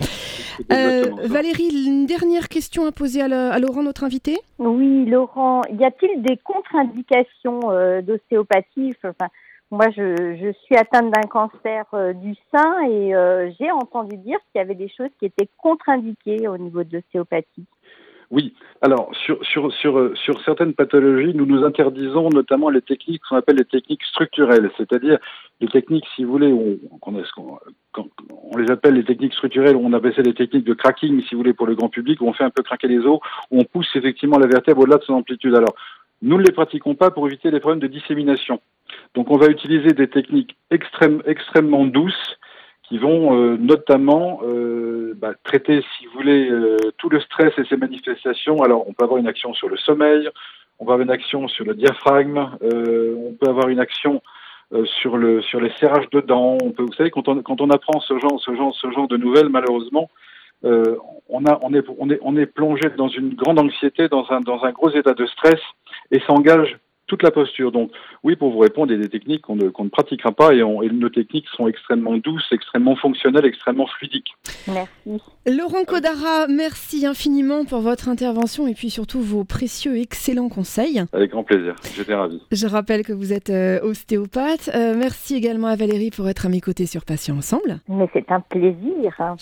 Euh, 0.71 1.05
Valérie, 1.23 1.69
une 1.85 2.05
dernière 2.05 2.49
question 2.49 2.85
à 2.85 2.91
poser 2.91 3.21
à, 3.21 3.27
la, 3.27 3.51
à, 3.51 3.59
Laurent, 3.59 3.83
notre 3.83 4.03
invité. 4.03 4.37
Oui, 4.59 5.05
Laurent, 5.05 5.61
y 5.71 5.83
a-t-il 5.83 6.21
des 6.21 6.37
contre-indications 6.37 7.71
euh, 7.71 8.01
d'ostéopathie? 8.01 8.93
Enfin, 9.03 9.27
moi, 9.71 9.85
je, 9.95 10.35
je, 10.35 10.51
suis 10.65 10.75
atteinte 10.75 11.11
d'un 11.11 11.27
cancer 11.29 11.85
euh, 11.93 12.11
du 12.11 12.35
sein 12.53 12.81
et 12.89 13.15
euh, 13.15 13.49
j'ai 13.57 13.71
entendu 13.71 14.17
dire 14.17 14.37
qu'il 14.51 14.59
y 14.59 14.61
avait 14.61 14.75
des 14.75 14.89
choses 14.89 15.09
qui 15.17 15.25
étaient 15.25 15.47
contre-indiquées 15.57 16.49
au 16.49 16.57
niveau 16.57 16.83
de 16.83 16.97
l'ostéopathie. 16.97 17.65
Oui. 18.31 18.53
Alors, 18.81 19.11
sur, 19.25 19.43
sur, 19.45 19.73
sur, 19.73 20.17
sur 20.17 20.41
certaines 20.43 20.73
pathologies, 20.73 21.33
nous 21.35 21.45
nous 21.45 21.65
interdisons 21.65 22.29
notamment 22.29 22.69
les 22.69 22.81
techniques 22.81 23.21
qu'on 23.27 23.35
appelle 23.35 23.57
les 23.57 23.65
techniques 23.65 24.03
structurelles, 24.05 24.71
c'est-à-dire 24.77 25.19
les 25.59 25.67
techniques, 25.67 26.05
si 26.15 26.23
vous 26.23 26.31
voulez, 26.31 26.53
on, 26.53 26.79
on, 27.05 27.23
on, 27.97 28.09
on, 28.53 28.57
les 28.57 28.71
appelle 28.71 28.93
les 28.93 29.03
techniques 29.03 29.33
structurelles, 29.33 29.75
on 29.75 29.91
appelle 29.91 30.15
ça 30.15 30.21
les 30.21 30.33
techniques 30.33 30.63
de 30.63 30.73
cracking, 30.73 31.21
si 31.23 31.35
vous 31.35 31.41
voulez, 31.41 31.53
pour 31.53 31.67
le 31.67 31.75
grand 31.75 31.89
public, 31.89 32.21
où 32.21 32.27
on 32.27 32.33
fait 32.33 32.45
un 32.45 32.49
peu 32.49 32.63
craquer 32.63 32.87
les 32.87 32.99
os, 32.99 33.19
où 33.51 33.59
on 33.59 33.65
pousse 33.65 33.89
effectivement 33.95 34.39
la 34.39 34.47
vertèbre 34.47 34.81
au-delà 34.81 34.97
de 34.97 35.03
son 35.03 35.13
amplitude. 35.13 35.53
Alors, 35.53 35.75
nous 36.21 36.37
ne 36.37 36.43
les 36.43 36.53
pratiquons 36.53 36.95
pas 36.95 37.11
pour 37.11 37.27
éviter 37.27 37.51
les 37.51 37.59
problèmes 37.59 37.81
de 37.81 37.87
dissémination. 37.87 38.61
Donc 39.15 39.29
on 39.29 39.37
va 39.37 39.47
utiliser 39.47 39.89
des 39.89 40.07
techniques 40.07 40.55
extrême, 40.69 41.21
extrêmement 41.25 41.85
douces 41.85 42.37
qui 42.91 42.97
vont 42.97 43.37
euh, 43.37 43.55
notamment 43.55 44.41
euh, 44.43 45.13
bah, 45.15 45.31
traiter, 45.45 45.81
si 45.97 46.05
vous 46.07 46.11
voulez, 46.11 46.49
euh, 46.49 46.75
tout 46.97 47.07
le 47.07 47.21
stress 47.21 47.53
et 47.57 47.63
ses 47.63 47.77
manifestations. 47.77 48.61
Alors 48.63 48.85
on 48.85 48.91
peut 48.91 49.05
avoir 49.05 49.17
une 49.17 49.29
action 49.29 49.53
sur 49.53 49.69
le 49.69 49.77
sommeil, 49.77 50.27
on 50.77 50.83
peut 50.83 50.91
avoir 50.91 50.99
une 50.99 51.09
action 51.09 51.47
sur 51.47 51.63
le 51.63 51.73
diaphragme, 51.73 52.49
euh, 52.61 53.15
on 53.15 53.31
peut 53.31 53.49
avoir 53.49 53.69
une 53.69 53.79
action 53.79 54.21
euh, 54.73 54.83
sur 54.83 55.15
le 55.15 55.41
sur 55.41 55.61
les 55.61 55.71
serrages 55.79 56.09
de 56.09 56.19
dents. 56.19 56.57
On 56.61 56.71
peut, 56.71 56.83
vous 56.83 56.91
savez, 56.91 57.11
quand 57.11 57.29
on 57.29 57.41
quand 57.41 57.61
on 57.61 57.69
apprend 57.69 58.01
ce 58.01 58.19
genre 58.19 58.37
ce 58.41 58.53
genre 58.55 58.75
ce 58.75 58.91
genre 58.91 59.07
de 59.07 59.15
nouvelles, 59.15 59.47
malheureusement, 59.47 60.09
euh, 60.65 60.97
on, 61.29 61.45
a, 61.45 61.59
on, 61.61 61.73
est, 61.73 61.85
on, 61.97 62.09
est, 62.09 62.19
on 62.21 62.35
est 62.35 62.45
plongé 62.45 62.89
dans 62.97 63.07
une 63.07 63.35
grande 63.35 63.57
anxiété, 63.57 64.09
dans 64.09 64.25
un, 64.31 64.41
dans 64.41 64.65
un 64.65 64.71
gros 64.71 64.89
état 64.89 65.13
de 65.13 65.25
stress, 65.27 65.61
et 66.11 66.19
ça 66.19 66.33
engage 66.33 66.77
toute 67.11 67.23
la 67.23 67.31
posture. 67.31 67.73
Donc 67.73 67.91
oui, 68.23 68.37
pour 68.37 68.51
vous 68.51 68.59
répondre, 68.59 68.93
il 68.93 68.95
y 68.95 68.99
a 68.99 69.03
des 69.03 69.09
techniques 69.09 69.41
qu'on 69.41 69.57
ne, 69.57 69.69
qu 69.69 69.83
ne, 69.83 69.89
pratiquera 69.89 70.31
pas 70.31 70.53
et, 70.53 70.63
on, 70.63 70.81
et, 70.81 70.89
nos 70.89 71.09
techniques 71.09 71.47
sont 71.57 71.67
extrêmement 71.67 72.15
douces, 72.15 72.47
extrêmement 72.53 72.95
fonctionnelles, 72.95 73.45
extrêmement 73.45 73.85
fluidiques. 73.85 74.33
Merci. 74.67 75.21
Laurent 75.45 75.83
Codara, 75.85 76.47
merci 76.47 77.05
infiniment 77.05 77.65
pour 77.65 77.81
votre 77.81 78.07
intervention 78.07 78.65
et 78.65 78.73
puis 78.73 78.89
surtout 78.89 79.19
vos 79.19 79.43
précieux 79.43 79.97
et 79.97 80.01
excellents 80.01 80.47
conseils. 80.47 81.03
Avec 81.11 81.31
grand 81.31 81.43
plaisir, 81.43 81.75
j'étais 81.97 82.15
ravi. 82.15 82.41
Je 82.49 82.65
rappelle 82.65 83.03
que 83.03 83.11
vous 83.11 83.33
êtes 83.33 83.49
euh, 83.49 83.81
ostéopathe. 83.81 84.69
Euh, 84.73 84.95
merci 84.95 85.35
également 85.35 85.67
à 85.67 85.75
Valérie 85.75 86.11
pour 86.11 86.29
être 86.29 86.45
à 86.45 86.49
mes 86.49 86.61
côtés 86.61 86.85
sur 86.85 87.03
Patient 87.03 87.35
Ensemble. 87.35 87.79
Mais 87.89 88.07
c'est 88.13 88.31
un 88.31 88.39
plaisir. 88.39 89.35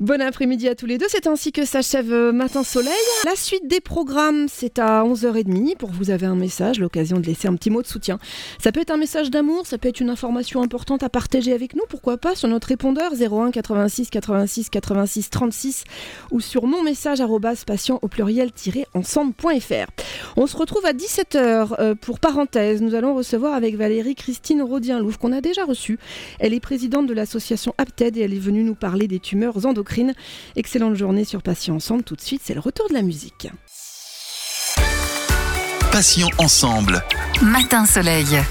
Bon 0.00 0.22
après-midi 0.22 0.66
à 0.68 0.74
tous 0.74 0.86
les 0.86 0.96
deux. 0.96 1.06
C'est 1.08 1.26
ainsi 1.26 1.52
que 1.52 1.66
s'achève 1.66 2.10
euh, 2.10 2.32
Matin 2.32 2.62
Soleil. 2.62 2.92
La 3.26 3.36
suite 3.36 3.68
des 3.68 3.80
programmes, 3.80 4.46
c'est 4.48 4.78
à 4.78 5.04
11h30. 5.04 5.76
Pour 5.76 5.90
vous 5.90 6.10
avez 6.10 6.26
un 6.26 6.36
message, 6.36 6.80
l'occasion 6.80 7.01
de 7.02 7.26
laisser 7.26 7.48
un 7.48 7.54
petit 7.54 7.70
mot 7.70 7.82
de 7.82 7.86
soutien. 7.86 8.18
Ça 8.58 8.72
peut 8.72 8.80
être 8.80 8.90
un 8.90 8.96
message 8.96 9.30
d'amour, 9.30 9.66
ça 9.66 9.78
peut 9.78 9.88
être 9.88 10.00
une 10.00 10.10
information 10.10 10.62
importante 10.62 11.02
à 11.02 11.08
partager 11.08 11.52
avec 11.52 11.74
nous, 11.74 11.82
pourquoi 11.88 12.18
pas, 12.18 12.34
sur 12.34 12.48
notre 12.48 12.68
répondeur 12.68 13.12
01 13.12 13.50
86 13.50 14.10
86 14.10 14.70
86 14.70 15.30
36 15.30 15.84
ou 16.30 16.40
sur 16.40 16.66
mon 16.66 16.82
message 16.82 17.20
patient 17.66 17.98
au 18.02 18.08
pluriel-ensemble.fr. 18.08 19.90
On 20.36 20.46
se 20.46 20.56
retrouve 20.56 20.84
à 20.86 20.92
17h 20.92 21.74
euh, 21.78 21.94
pour 21.94 22.20
parenthèse. 22.20 22.82
Nous 22.82 22.94
allons 22.94 23.14
recevoir 23.14 23.54
avec 23.54 23.76
Valérie 23.76 24.14
Christine 24.14 24.62
Rodien-Louvre 24.62 25.18
qu'on 25.18 25.32
a 25.32 25.40
déjà 25.40 25.64
reçue. 25.64 25.98
Elle 26.38 26.54
est 26.54 26.60
présidente 26.60 27.06
de 27.06 27.14
l'association 27.14 27.74
APTED 27.78 28.16
et 28.16 28.20
elle 28.22 28.34
est 28.34 28.38
venue 28.38 28.64
nous 28.64 28.74
parler 28.74 29.08
des 29.08 29.18
tumeurs 29.20 29.66
endocrines. 29.66 30.14
Excellente 30.56 30.94
journée 30.94 31.24
sur 31.24 31.42
Patient 31.42 31.76
Ensemble. 31.76 32.02
Tout 32.02 32.16
de 32.16 32.20
suite, 32.20 32.42
c'est 32.44 32.54
le 32.54 32.60
retour 32.60 32.88
de 32.88 32.94
la 32.94 33.02
musique. 33.02 33.48
Passion 35.92 36.30
ensemble. 36.38 37.04
Matin 37.42 37.84
Soleil. 37.84 38.42